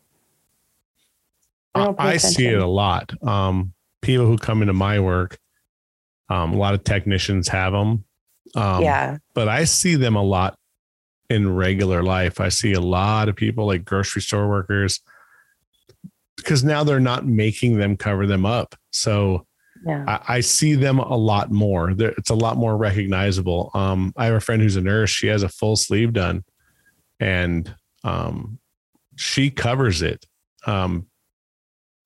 [1.75, 3.12] I I, see it a lot.
[3.27, 5.38] Um, people who come into my work,
[6.29, 8.05] um, a lot of technicians have them.
[8.57, 9.19] Um, yeah.
[9.35, 10.57] but I see them a lot
[11.29, 12.40] in regular life.
[12.40, 15.01] I see a lot of people like grocery store workers
[16.37, 18.75] because now they're not making them cover them up.
[18.90, 19.47] So
[19.87, 20.05] Yeah.
[20.07, 21.95] I, I see them a lot more.
[21.95, 23.71] There- It's a lot more recognizable.
[23.75, 25.11] Um, I have a friend who's a nurse.
[25.11, 26.45] She has a full sleeve done,
[27.19, 28.59] and um,
[29.16, 30.27] she covers it.
[30.66, 31.07] Um,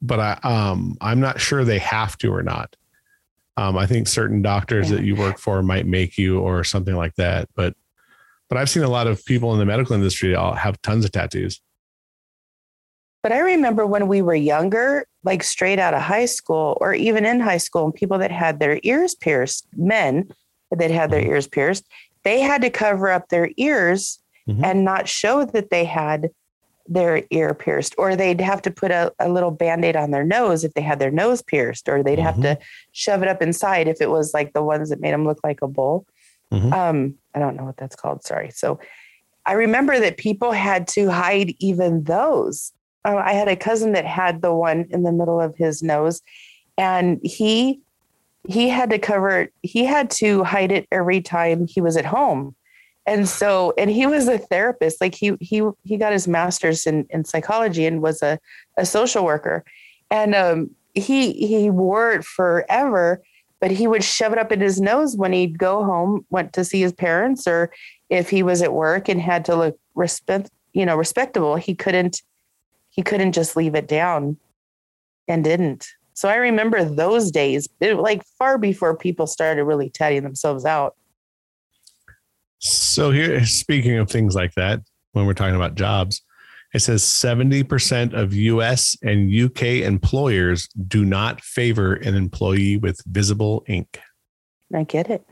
[0.01, 2.77] but I, um, I'm not sure they have to or not.
[3.57, 4.97] Um, I think certain doctors Yeah.
[4.97, 7.49] that you work for might make you or something like that.
[7.55, 7.75] But,
[8.49, 11.13] but I've seen a lot of people in the medical industry all have tons of
[11.13, 11.61] tattoos.
[13.25, 17.25] But I remember when we were younger, like straight out of high school or even
[17.25, 20.29] in high school, and people that had their ears pierced, men
[20.71, 21.29] that had their Mhm.
[21.29, 21.87] ears pierced,
[22.23, 24.63] they had to cover up their ears Mhm.
[24.63, 26.29] and not show that they had
[26.87, 30.23] their ear pierced, or they'd have to put a, a little band aid on their
[30.23, 32.59] nose if they had their nose pierced, or they'd have to
[32.93, 35.63] shove it up inside if it was like the ones that made them look like
[35.63, 36.05] a bull.
[36.53, 36.71] Mhm.
[36.75, 38.23] Um, I don't know what that's called.
[38.23, 38.51] Sorry.
[38.51, 38.79] So
[39.47, 42.74] I remember that people had to hide even those.
[43.05, 46.23] Uh, I had a cousin that had the one in the middle of his nose,
[46.79, 47.81] and he
[48.49, 49.49] he had to cover.
[49.63, 52.55] He had to hide it every time he was at home.
[53.07, 55.01] And so, and he was a therapist.
[55.01, 58.39] Like he he he got his master's in in psychology and was a
[58.77, 59.65] a social worker.
[60.11, 63.23] And um, he he wore it forever,
[63.61, 66.65] but he would shove it up in his nose when he'd go home, went to
[66.65, 67.73] see his parents, or
[68.09, 71.57] if he was at work and had to look respect, you know, respectable.
[71.57, 72.23] He couldn't
[72.95, 74.37] he couldn't just leave it down,
[75.27, 75.89] and didn't.
[76.13, 80.95] So I remember those days, it, like far before people started really tatting themselves out.
[82.61, 84.81] So here, speaking of things like that,
[85.13, 86.23] when we're talking about jobs,
[86.73, 93.65] it says 70% of US and UK employers do not favor an employee with visible
[93.67, 94.01] ink.
[94.73, 95.25] I get it.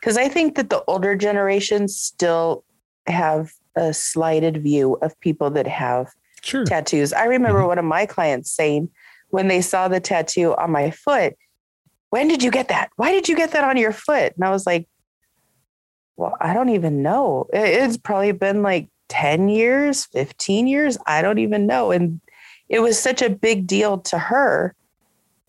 [0.00, 2.64] Because I think that the older generations still
[3.06, 6.08] have a slighted view of people that have
[6.42, 6.64] Sure.
[6.64, 7.12] tattoos.
[7.12, 7.66] I remember Mhm.
[7.68, 8.88] one of my clients saying
[9.30, 11.34] when they saw the tattoo on my foot,
[12.10, 12.90] when did you get that?
[12.96, 14.32] Why did you get that on your foot?
[14.36, 14.88] And I was like,
[16.16, 17.46] well, I don't even know.
[17.52, 20.96] It's probably been like 10 years, 15 years.
[21.06, 21.90] I don't even know.
[21.90, 22.20] And
[22.68, 24.74] it was such a big deal to her.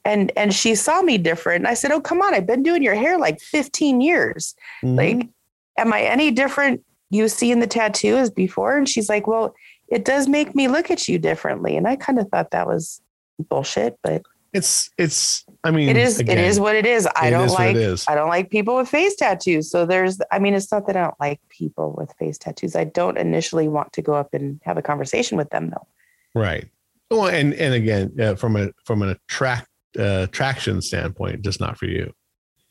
[0.04, 1.62] And and she saw me different.
[1.62, 4.56] And I said, Oh, come on, I've been doing your hair like 15 years.
[4.84, 4.98] Mhm.
[4.98, 5.30] Like,
[5.78, 8.78] am I any different you see in the tattoo as before?
[8.78, 9.54] And she's like, Well,
[9.90, 11.78] it does make me look at you differently.
[11.78, 13.02] And I kind of thought that was
[13.50, 15.46] bullshit, but it's it's.
[15.64, 17.08] I mean, it is again, it is what it is.
[17.16, 17.78] I it don't is like.
[18.08, 19.70] I don't like people with face tattoos.
[19.70, 22.76] So there's I mean, it's not that I don't like people with face tattoos.
[22.76, 25.88] I don't initially want to go up and have a conversation with them though.
[26.34, 26.70] Right.
[27.12, 31.78] Well, and and again, uh, from a from an attract uh, attraction standpoint, just not
[31.78, 32.14] for you.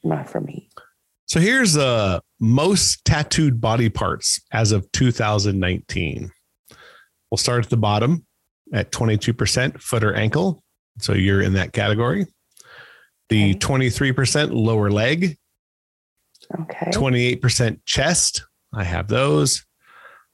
[0.02, 0.68] Not for me.
[1.26, 6.30] So here's uh most tattooed body parts as of 2019.
[7.30, 8.24] We'll start at the bottom
[8.72, 10.62] at 22% foot or ankle.
[10.98, 12.26] So you're in that category.
[13.28, 13.58] The Okay.
[13.58, 15.36] 23% lower leg,
[16.60, 16.90] Okay.
[16.92, 18.44] 28% chest.
[18.72, 19.64] I have those.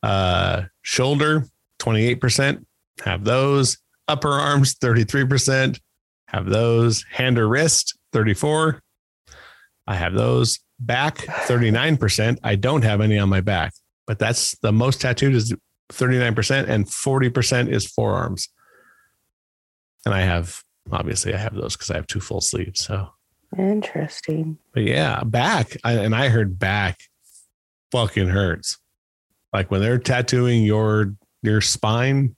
[0.02, 1.46] Uh, shoulder,
[1.78, 2.64] 28%.
[3.04, 3.78] Have those.
[4.08, 5.80] Upper arms, 33%.
[6.28, 7.04] Have those.
[7.10, 8.82] Hand or wrist, 34.
[9.86, 10.58] I have those.
[10.84, 12.38] Back, 39%.
[12.42, 13.72] I don't have any on my back,
[14.06, 15.54] but that's the most tattooed is
[15.92, 18.48] 39% and 40% is forearms.
[20.04, 22.84] And I have, obviously, I have those because I have two full sleeves.
[22.84, 23.08] So
[23.56, 24.58] Interesting.
[24.72, 25.76] but yeah, back.
[25.84, 26.98] I, and I heard back
[27.92, 28.78] fucking hurts.
[29.52, 32.36] Like when they're tattooing your your spine.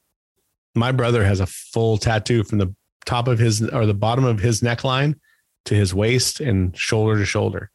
[0.75, 2.75] My brother has a full tattoo from the
[3.07, 5.15] top of his or the bottom of his neckline
[5.67, 7.71] to his waist and shoulder to shoulder.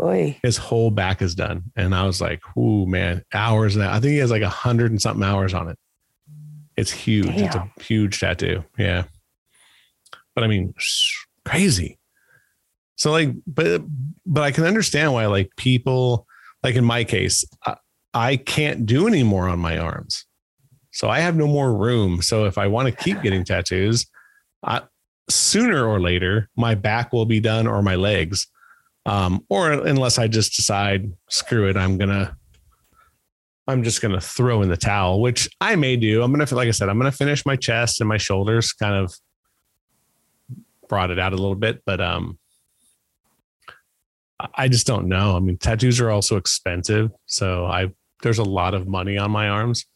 [0.00, 0.38] Oi.
[0.42, 1.64] His whole back is done.
[1.76, 3.76] And I was like, ooh, man, hours.
[3.76, 5.78] And I think he has like a hundred and something hours on it.
[6.76, 7.28] It's huge.
[7.28, 8.64] It's a huge tattoo.
[8.78, 9.04] Yeah.
[10.34, 10.74] But I mean,
[11.44, 11.98] crazy.
[12.96, 13.82] So like, but
[14.26, 16.26] but I can understand why like people
[16.62, 17.76] like in my case, I,
[18.12, 20.24] I can't do any more on my arms,
[20.92, 22.22] so I have no more room.
[22.22, 24.06] So if I want to keep getting tattoos,
[24.64, 24.82] I,
[25.28, 28.46] sooner or later my back will be done or my legs,
[29.06, 32.36] um, or unless I just decide screw it, I'm gonna.
[33.66, 36.22] I'm just gonna throw in the towel, which I may do.
[36.22, 38.72] I'm gonna, like I said, I'm gonna finish my chest and my shoulders.
[38.74, 39.14] Kind of
[40.88, 42.38] brought it out a little bit, but um,
[44.54, 45.36] I- just don't know.
[45.36, 47.88] I mean, tattoos are also expensive, so I
[48.22, 49.86] there's a lot of money on my arms.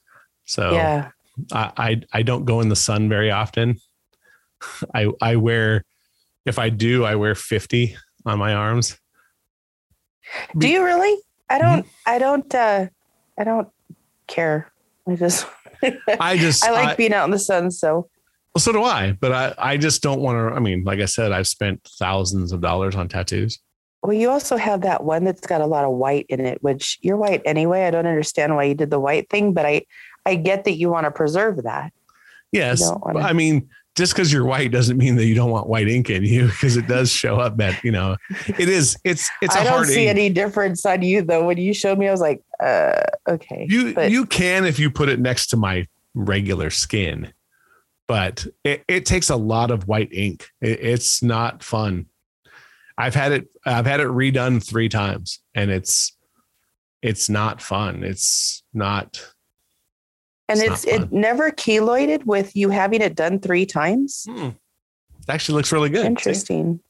[0.44, 1.10] So Yeah.
[1.52, 3.76] I, I I don't go in the sun very often.
[4.94, 5.84] I I wear
[6.46, 8.98] if I do, I wear 50 on my arms.
[10.56, 11.14] Do you really?
[11.14, 11.54] Mm-hmm.
[11.54, 12.86] I don't I don't uh
[13.38, 13.68] I don't
[14.26, 14.70] care.
[15.08, 15.46] I just
[16.20, 18.08] I just I like I- being out in the sun, so
[18.54, 21.06] well, so do I, but I I just don't want to I mean, like I
[21.06, 23.58] said, I've spent thousands of dollars on tattoos.
[24.02, 26.98] well you also have that one that's got a lot of white in it, which
[27.00, 27.84] you're white anyway.
[27.84, 29.82] I don't understand why you did the white thing, but I
[30.26, 31.92] I get that you want to preserve that.
[32.52, 32.82] Yes.
[33.14, 36.22] I mean, just because you're white doesn't mean that you don't want white ink in
[36.22, 39.64] you because it does show up that, you know, it is, it's, it's a I
[39.64, 40.10] don't see ink.
[40.10, 41.44] any difference on you though.
[41.44, 43.66] When you showed me, I was like, uh okay.
[43.68, 47.32] You but you can if you put it next to my regular skin,
[48.06, 50.48] but it, it takes a lot of white ink.
[50.60, 52.06] It, it's not fun.
[52.96, 56.16] I've had it I've had it redone three times and it's
[57.02, 58.04] it's not fun.
[58.04, 59.20] It's not
[60.48, 64.26] and it's it's it never keloided with you having it done three times.
[64.28, 66.02] hmm, it actually looks really good.
[66.02, 66.06] see?
[66.06, 66.80] Interesting.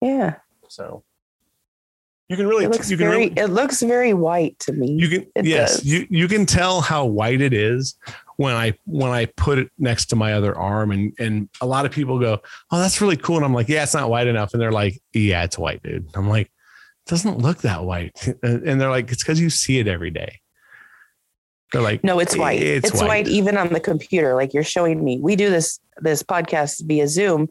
[0.00, 0.36] Yeah.
[0.68, 1.04] So
[2.28, 4.92] you can really It looks you can very really, it looks very white to me.
[4.92, 5.84] you can it yes does.
[5.84, 7.94] you you can tell how white it is
[8.36, 11.86] when i when i put it next to my other arm and and a lot
[11.86, 12.38] of people go
[12.72, 15.00] oh that's really cool and i'm like yeah it's not white enough and they're like
[15.12, 19.10] yeah it's white dude i'm like it doesn't look that white and and they're like
[19.12, 20.40] it's because you see it every day
[21.72, 22.62] they're like No, it's white.
[22.62, 23.08] It's It's, white.
[23.08, 23.28] white.
[23.28, 24.34] even on the computer.
[24.34, 25.18] Like you're showing me.
[25.20, 27.48] We do this this podcast via Zoom,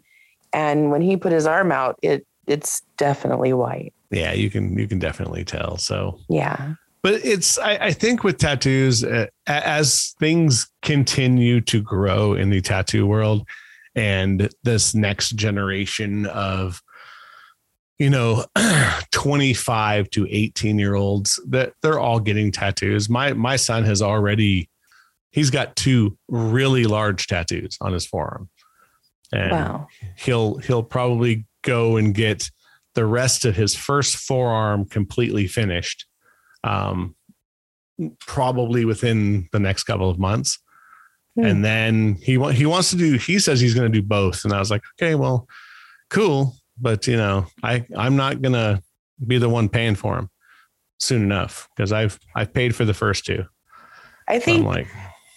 [0.53, 3.91] and when he put his arm out, it it's definitely white.
[4.11, 6.75] yeah you can you can definitely tell so Yeah.
[7.01, 12.61] but it's I, I think with tattoos uh, as things continue to grow in the
[12.61, 13.47] tattoo world
[13.95, 16.81] and this next generation of
[17.99, 18.45] you know
[19.11, 24.69] 25 to 18 year olds that they're all getting tattoos my my son has already
[25.31, 28.49] he's got two really large tattoos on his forearm
[29.33, 29.87] and Wow.
[30.17, 32.49] he'll he'll probably go and get
[32.93, 36.05] the rest of his first forearm completely finished
[36.63, 37.15] um
[38.19, 40.59] probably within the next couple of months
[41.37, 41.45] Hmm.
[41.45, 43.17] And then he he wants to do.
[43.17, 45.45] He says he's going to do both, and I was like, okay, well,
[46.09, 48.81] cool, but you know, I I'm not gonna
[49.25, 50.29] be the one paying for them
[50.99, 53.45] soon enough because I've I've paid for the first two.
[54.27, 54.87] I think so like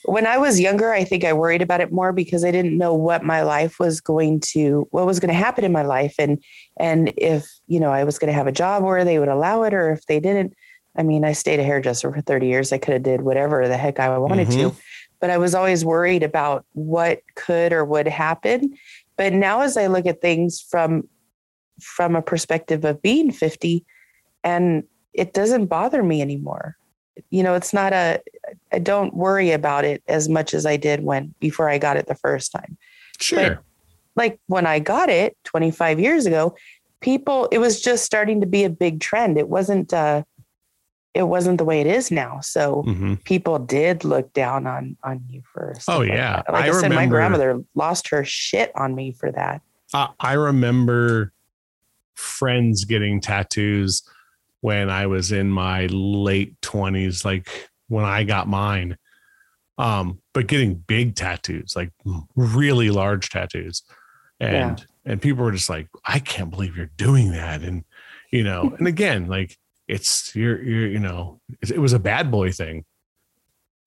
[0.09, 2.95] when I was younger, I think I worried about it more because I didn't know
[2.95, 6.43] what my life was going to what was going to happen in my life and
[6.79, 9.63] and if, you know, I was going to have a job where they would allow
[9.65, 10.55] it or if they didn't.
[10.97, 12.73] I mean, I stayed a hairdresser for 30 years.
[12.73, 14.71] I could have did whatever the heck I wanted mm-hmm.
[14.71, 14.77] to.
[15.21, 18.77] But I was always worried about what could or would happen.
[19.17, 21.09] But now as I look at things from
[21.81, 23.85] from a perspective of being 50
[24.45, 26.77] and it doesn't bother me anymore.
[27.31, 28.21] You know it's not a
[28.73, 32.07] i don't worry about it as much as i did when before i got it
[32.07, 32.79] the first time.
[33.19, 33.37] Sure.
[33.37, 33.59] but
[34.15, 36.55] like when i got it 25 years ago
[37.01, 39.37] people it was just starting to be a big trend.
[39.37, 40.23] It wasn't uh
[41.15, 42.39] it wasn't the way it is now.
[42.41, 43.15] So mm-hmm.
[43.25, 46.37] people did look down on on you first oh yeah.
[46.37, 49.61] like, like I, I, said remember, my grandmother lost her shit on me for that.
[49.93, 51.33] Uh, i remember
[52.19, 54.03] friends getting tattoos
[54.61, 57.49] when I was in my late 20s, like
[57.89, 58.97] when I got mine.
[59.79, 61.93] Um, but getting big tattoos, like
[62.35, 63.83] really large tattoos.
[64.41, 65.13] And yeah.
[65.13, 67.63] and people were just like, I can't believe you're doing that.
[67.63, 67.85] And
[68.33, 69.57] you know, and again, like
[69.87, 72.85] it's you're you're you know, it, it was a bad boy thing.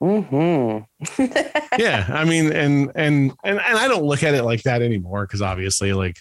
[0.01, 1.21] Mm-hmm.
[1.77, 5.27] yeah, I mean, and and and and I don't look at it like that anymore
[5.27, 6.15] because obviously, like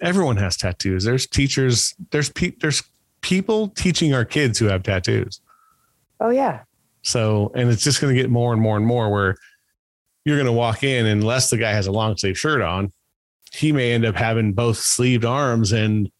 [0.00, 1.04] everyone has tattoos.
[1.04, 1.94] There's teachers.
[2.10, 2.82] There's pe- there's
[3.20, 5.40] people teaching our kids who have tattoos.
[6.20, 6.60] Oh yeah.
[7.02, 9.36] So, and it's just going to get more and more and more where
[10.24, 12.92] you're going to walk in, unless the guy has a long sleeve shirt on,
[13.52, 16.10] he may end up having both sleeved arms and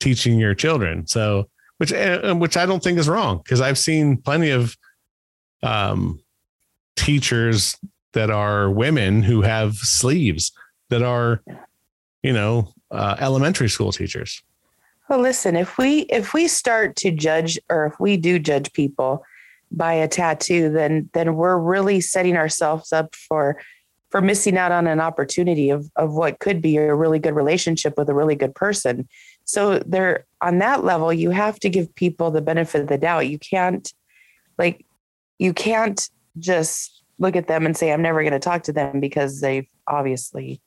[0.00, 1.06] teaching your children.
[1.06, 4.76] So, which, uh, which I don't think is wrong because I've seen plenty of
[5.62, 6.20] um,
[6.94, 7.76] teachers
[8.12, 10.52] that are women who have sleeves
[10.90, 11.42] that are,
[12.22, 14.42] you know, uh, elementary school teachers.
[15.08, 19.24] Well, listen, if we if we start to judge or if we do judge people
[19.70, 23.60] by a tattoo, then then we're really setting ourselves up for
[24.10, 27.94] for missing out on an opportunity of of what could be a really good relationship
[27.96, 29.08] with a really good person.
[29.44, 33.28] So there on that level, you have to give people the benefit of the doubt.
[33.28, 33.92] You can't
[34.58, 34.84] like
[35.38, 36.08] you can't
[36.38, 39.68] just look at them and say, I'm never going to talk to them because they've
[39.86, 40.60] obviously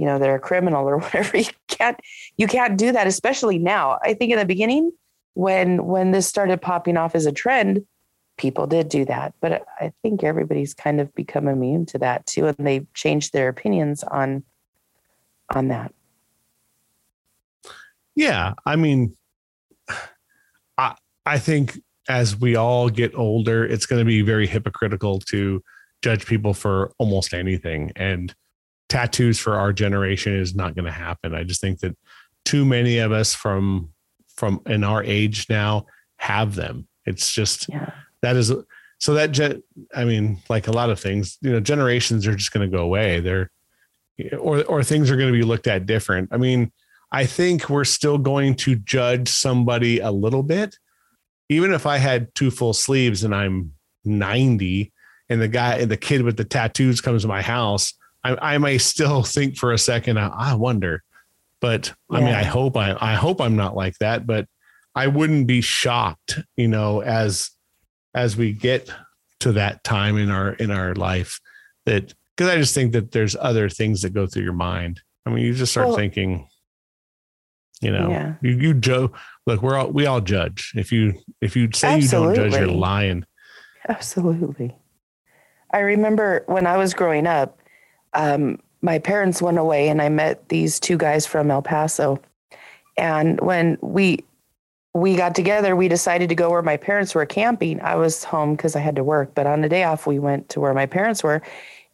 [0.00, 2.00] you know they're a criminal or whatever you can't
[2.38, 3.98] you can't do that especially now.
[4.02, 4.90] I think in the beginning
[5.34, 7.84] when when this started popping off as a trend
[8.38, 9.34] people did do that.
[9.40, 13.48] But i think everybody's kind of become immune to that too and they've changed their
[13.48, 14.42] opinions on
[15.54, 15.92] on that.
[18.14, 19.14] Yeah i mean
[20.78, 20.94] i
[21.26, 21.78] i think
[22.08, 25.62] as we all get older it's going to be very hypocritical to
[26.02, 27.92] judge people for almost anything.
[27.96, 28.34] And
[28.90, 31.34] tattoos for our generation is not going to happen.
[31.34, 31.96] I just think that
[32.44, 33.90] too many of us from
[34.36, 35.86] from in our age now
[36.18, 36.86] have them.
[37.06, 37.92] It's just yeah.
[38.20, 38.52] that is
[38.98, 39.62] so that gen,
[39.94, 42.82] I mean, like a lot of things, you know, generations are just going to go
[42.82, 43.20] away.
[43.20, 43.50] They're
[44.38, 46.28] or or things are going to be looked at different.
[46.32, 46.72] I mean,
[47.12, 50.76] I think we're still going to judge somebody a little bit,
[51.48, 53.72] even if I had two full sleeves and I'm
[54.04, 54.92] 90
[55.28, 57.94] and the guy and the kid with the tattoos comes to my house
[58.24, 61.02] I, I may still think for a second, I, I wonder,
[61.60, 62.18] but yeah.
[62.18, 64.46] I mean, I hope I, I hope I'm not like that, but
[64.94, 67.50] I wouldn't be shocked, you know, as,
[68.14, 68.90] as we get
[69.40, 71.40] to that time in our, in our life
[71.86, 75.00] that, cause I just think that there's other things that go through your mind.
[75.24, 76.48] I mean, you just start well, thinking,
[77.80, 78.34] you know, yeah.
[78.42, 79.12] you, you Joe,
[79.46, 80.72] look, we're all, we all judge.
[80.74, 82.30] If you, if you say Absolutely.
[82.30, 83.24] you don't judge, you're lying.
[83.88, 84.76] Absolutely.
[85.72, 87.59] I remember when I was growing up,
[88.14, 92.20] um, my parents went away and I met these two guys from El Paso.
[92.96, 94.24] And when we
[94.92, 97.80] we got together, we decided to go where my parents were camping.
[97.80, 100.48] I was home because I had to work, but on the day off, we went
[100.48, 101.42] to where my parents were.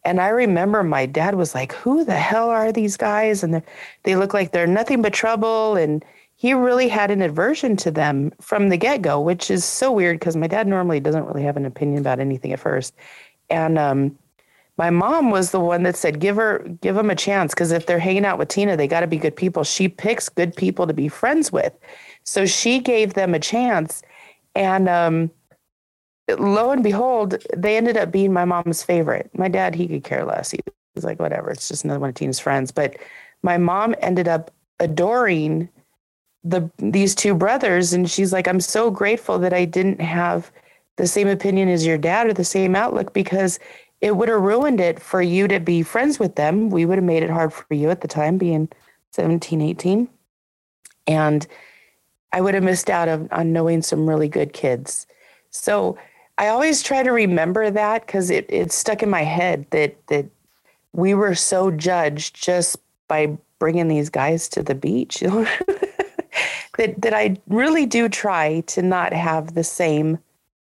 [0.03, 3.43] And I remember my dad was like, Who the hell are these guys?
[3.43, 3.61] And
[4.03, 5.75] they look like they're nothing but trouble.
[5.75, 6.03] And
[6.35, 10.19] he really had an aversion to them from the get go, which is so weird
[10.19, 12.95] because my dad normally doesn't really have an opinion about anything at first.
[13.49, 14.17] And um,
[14.77, 17.85] my mom was the one that said give her give them a chance because if
[17.85, 19.63] they're hanging out with tina they got to be good people.
[19.63, 21.73] She picks good people to be friends with.
[22.23, 24.01] So she gave them a chance
[24.55, 25.31] and um,
[26.37, 29.29] lo and behold they ended up being my mom's favorite.
[29.33, 30.51] My dad he could care less.
[30.51, 30.59] He
[30.95, 32.71] was like whatever it's just another one of tina's friends.
[32.71, 32.97] But
[33.43, 35.69] my mom ended up adoring
[36.43, 40.51] the these two brothers and she's like i'm so grateful that i didn't have
[40.97, 43.59] the same opinion as your dad or the same outlook because
[44.01, 46.69] it would have ruined it for you to be friends with them.
[46.69, 48.69] We would have made it hard for you at the time, being
[49.11, 50.07] 17, 18.
[51.07, 51.47] And
[52.31, 55.07] I would have missed out on, on knowing some really good kids.
[55.49, 55.97] So
[56.37, 60.25] I always try to remember that because it, it's stuck in my head that that
[60.93, 62.77] we were so judged just
[63.07, 65.19] by bringing these guys to the beach.
[66.77, 70.19] that that I really do try to not have the same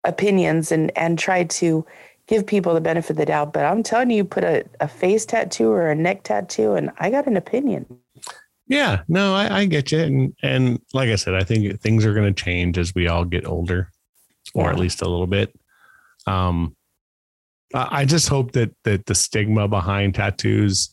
[0.05, 1.85] opinions and and try to
[2.29, 3.53] give people the benefit of the doubt.
[3.53, 7.11] But I'm telling you, put a, a face tattoo or a neck tattoo, and I
[7.11, 7.87] got an opinion.
[8.69, 12.15] Yeah, no, I, I get you, and and like I said, I think things are
[12.15, 13.91] going to change as we all get older,
[14.55, 14.71] or yeah.
[14.71, 15.59] at least a little bit.
[16.27, 16.77] Um,
[17.75, 20.91] I just hope that that the stigma behind tattoos,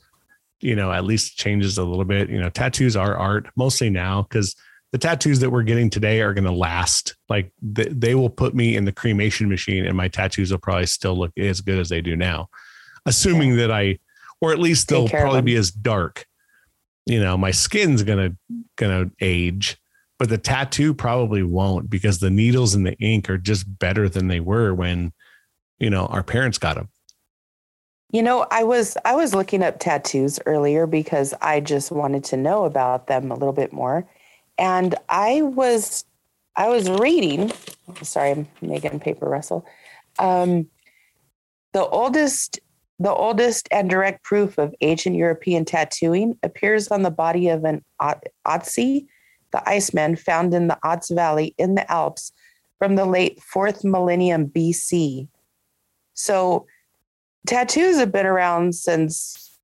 [0.61, 2.29] you know, at least changes a little bit.
[2.29, 4.55] You know, tattoos are art mostly now because
[4.95, 7.17] the tattoos that we're getting today are going to last.
[7.27, 10.85] Like they, they will put me in the cremation machine and my tattoos will probably
[10.85, 12.47] still look as good as they do now,
[13.05, 13.55] assuming yeah.
[13.57, 13.99] that I,
[14.39, 16.25] or at least they'll probably be as dark.
[17.05, 18.37] You know, my skin's going to,
[18.77, 19.75] going to age,
[20.17, 24.29] but the tattoo probably won't because the needles and the ink are just better than
[24.29, 25.11] they were when,
[25.77, 26.87] you know, our parents got them.
[28.11, 32.37] You know, I was I was looking up tattoos earlier because I just wanted to
[32.37, 34.07] know about them a little bit more
[34.57, 36.05] and I was
[36.55, 37.51] I was reading.
[38.01, 39.65] Sorry, making paper rustle.
[40.19, 40.67] Um,
[41.73, 42.59] the oldest
[42.99, 47.83] the oldest and direct proof of ancient European tattooing appears on the body of an
[48.01, 49.05] Otzi,
[49.51, 52.31] the Iceman found in the Otz Valley in the Alps
[52.79, 55.27] from the late fourth millennium BC.
[56.13, 56.65] So
[57.45, 59.59] tattoos have been around since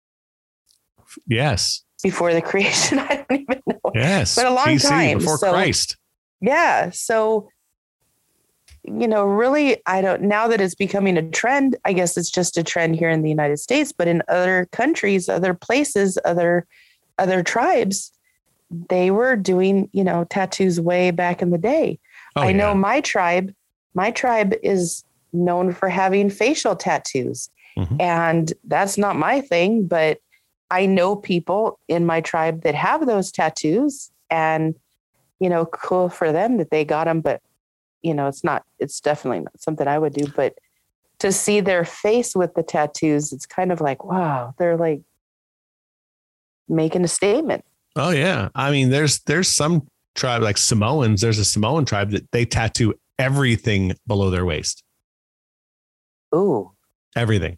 [1.28, 3.00] yes before the creation.
[3.00, 3.92] I don't even know.
[3.94, 4.36] Yes.
[4.36, 5.18] But a long BC, time.
[5.20, 5.98] Before so, Christ.
[6.42, 6.90] Yeah.
[6.92, 7.50] So,
[8.84, 12.58] you know, really, I don't, now that it's becoming a trend, I guess it's just
[12.58, 16.66] a trend here in the United States, but in other countries, other places, other,
[17.20, 18.12] other tribes,
[18.90, 22.00] they were doing, you know, tattoos way back in the day.
[22.36, 22.58] Oh, I yeah.
[22.58, 23.54] know my tribe,
[23.94, 27.50] my tribe is known for having facial tattoos.
[27.78, 28.02] Mm-hmm.
[28.02, 30.20] And that's not my thing, but
[30.72, 34.74] I know people in my tribe that have those tattoos and
[35.40, 37.42] you know cool for them that they got them but
[38.02, 40.28] you know it's not it's definitely not something I would do.
[40.34, 40.58] But
[41.20, 45.02] to see their face with the tattoos it's kind of like wow they're like
[46.70, 47.66] making a statement.
[47.98, 48.48] Oh yeah.
[48.56, 52.94] I mean there's there's some tribe like samoans there's a samoan tribe that they tattoo
[53.20, 54.84] everything below their waist.
[56.34, 56.72] Ooh.
[57.14, 57.58] Everything.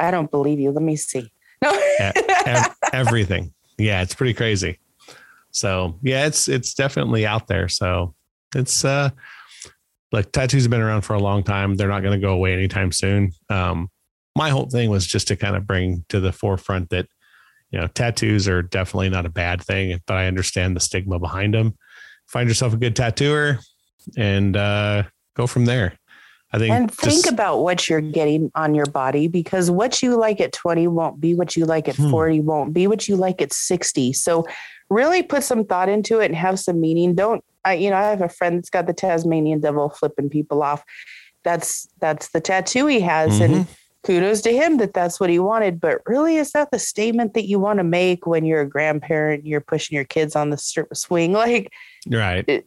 [0.00, 0.72] I don't believe you.
[0.72, 1.30] Let me see
[2.92, 3.52] everything.
[3.78, 4.78] Yeah, it's pretty crazy.
[5.50, 7.68] So yeah, it's it's definitely out there.
[7.68, 8.14] So
[8.54, 9.10] it's uh
[10.12, 11.76] like tattoos have been around for a long time.
[11.76, 13.32] They're not going to go away anytime soon.
[13.48, 13.88] Um,
[14.36, 17.06] my whole thing was just to kind of bring to the forefront that
[17.70, 21.54] you know tattoos are definitely not a bad thing, but I understand the stigma behind
[21.54, 21.76] them.
[22.26, 23.58] Find yourself a good tattooer
[24.16, 25.04] and uh,
[25.36, 25.96] go from there.
[26.52, 30.40] I think and think about what you're getting on your body because what you like
[30.40, 32.10] at 20 won't be what you like at hmm.
[32.10, 34.12] 40 won't be what you like at 60.
[34.14, 34.46] So
[34.88, 37.14] really put some thought into it and have some meaning.
[37.14, 40.62] Don't I you know, I have a friend that's got the Tasmanian devil flipping people
[40.62, 40.82] off.
[41.44, 43.54] That's that's the tattoo he has mm-hmm.
[43.54, 43.66] and
[44.02, 47.46] kudos to him that that's what he wanted, but really is that the statement that
[47.46, 50.56] you want to make when you're a grandparent, you're pushing your kids on the
[50.94, 51.72] swing like
[52.08, 52.44] right.
[52.48, 52.66] It,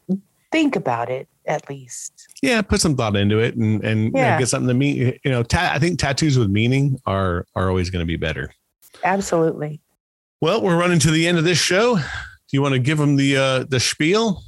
[0.52, 2.28] think about it at least.
[2.42, 4.26] Yeah, put some thought into it and and yeah.
[4.26, 5.20] you know, get something to mean.
[5.24, 8.54] You know, ta- I think tattoos with meaning are are always going to be better.
[9.04, 9.82] Absolutely.
[10.42, 11.96] Well, we're running to the end of this show.
[11.96, 12.02] Do
[12.52, 14.44] you want to give them the uh, the spiel?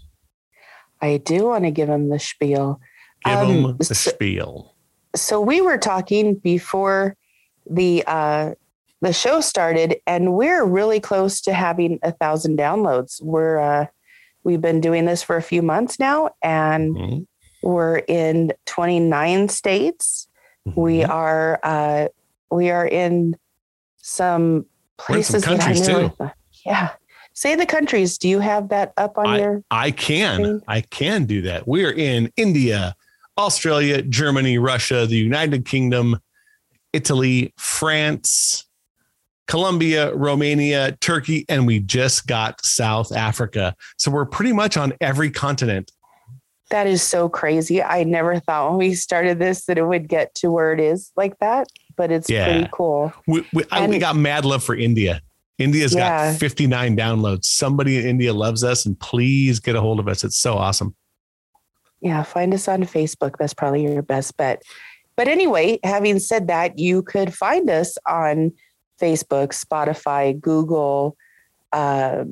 [1.01, 2.79] I do want to give them the spiel.
[3.23, 4.75] Give um, them the so, spiel.
[5.15, 7.15] So we were talking before
[7.69, 8.55] the uh,
[9.01, 13.21] the show started, and we're really close to having a thousand downloads.
[13.21, 13.85] We're uh,
[14.45, 17.67] We've been doing this for a few months now, and mm-hmm.
[17.67, 20.27] we're in 29 states.
[20.67, 20.79] Mm-hmm.
[20.79, 22.07] We are uh,
[22.51, 23.37] we are in
[23.97, 24.67] some
[24.97, 26.09] places some know.
[26.09, 26.31] Too.
[26.63, 26.91] Yeah.
[27.33, 28.17] Say the countries.
[28.19, 29.63] Do you have that up on I, your?
[29.71, 30.35] I can.
[30.35, 30.61] Screen?
[30.67, 31.67] I can do that.
[31.67, 32.95] We're in India,
[33.37, 36.19] Australia, Germany, Russia, the United Kingdom,
[36.93, 38.64] Italy, France,
[39.47, 43.75] Colombia, Romania, Turkey, and we just got South Africa.
[43.97, 45.91] So we're pretty much on every continent.
[46.71, 47.83] That is so crazy.
[47.83, 51.11] I never thought when we started this that it would get to where it is
[51.15, 52.45] like that, but it's yeah.
[52.45, 53.13] pretty cool.
[53.27, 55.21] We, we, I, we, got mad love for India.
[55.59, 56.31] India's yeah.
[56.31, 57.45] got 59 downloads.
[57.45, 60.23] Somebody in India loves us, and please get a hold of us.
[60.23, 60.95] It's so awesome.
[62.01, 63.35] Yeah, find us on Facebook.
[63.37, 64.63] That's probably your best bet.
[65.15, 68.51] but anyway, having said that, you could find us on
[69.01, 71.15] Facebook, Spotify, Google,
[71.71, 72.25] uh,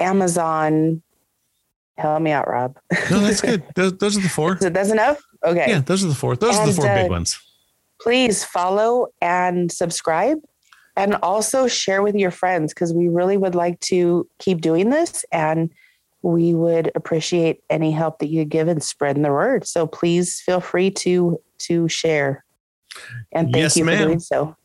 [0.00, 1.02] Amazon.
[1.96, 2.78] Help me out, Robb.
[3.10, 3.62] No, that's good.
[3.76, 4.58] Those, those are the four.
[4.60, 5.20] It that's enough?
[5.44, 5.66] Okay.
[5.68, 6.34] Yeah, those are the four.
[6.36, 7.38] Those are the four uh, big ones.
[8.00, 10.38] please follow and subscribe
[10.96, 15.24] and also share with your friends because we really would like to keep doing this
[15.32, 15.70] and
[16.22, 20.60] we would appreciate any help that you give in spreading the word so please feel
[20.60, 22.44] free to to share
[23.32, 23.98] and thank Yes, you ma'am.
[23.98, 24.56] for doing so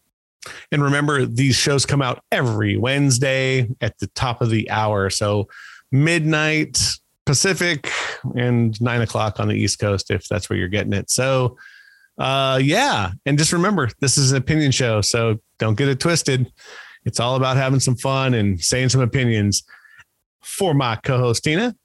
[0.71, 5.09] And remember, these shows come out every Wednesday at the top of the hour.
[5.09, 5.47] So
[5.91, 6.79] midnight
[7.25, 7.91] Pacific
[8.35, 11.09] and nine o'clock on the East Coast, if that's where you're getting it.
[11.09, 11.57] So,
[12.17, 13.11] uh, yeah.
[13.25, 15.01] And just remember, this is an opinion show.
[15.01, 16.51] So don't get it twisted.
[17.05, 19.63] It's all about having some fun and saying some opinions.
[20.41, 21.75] For my co host, Tina,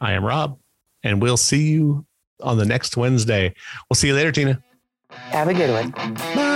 [0.00, 0.58] I am Robb,
[1.04, 2.06] and we'll see you
[2.42, 3.54] on the next Wednesday.
[3.88, 4.62] We'll see you later, Tina.
[5.10, 6.49] have a good one Bye.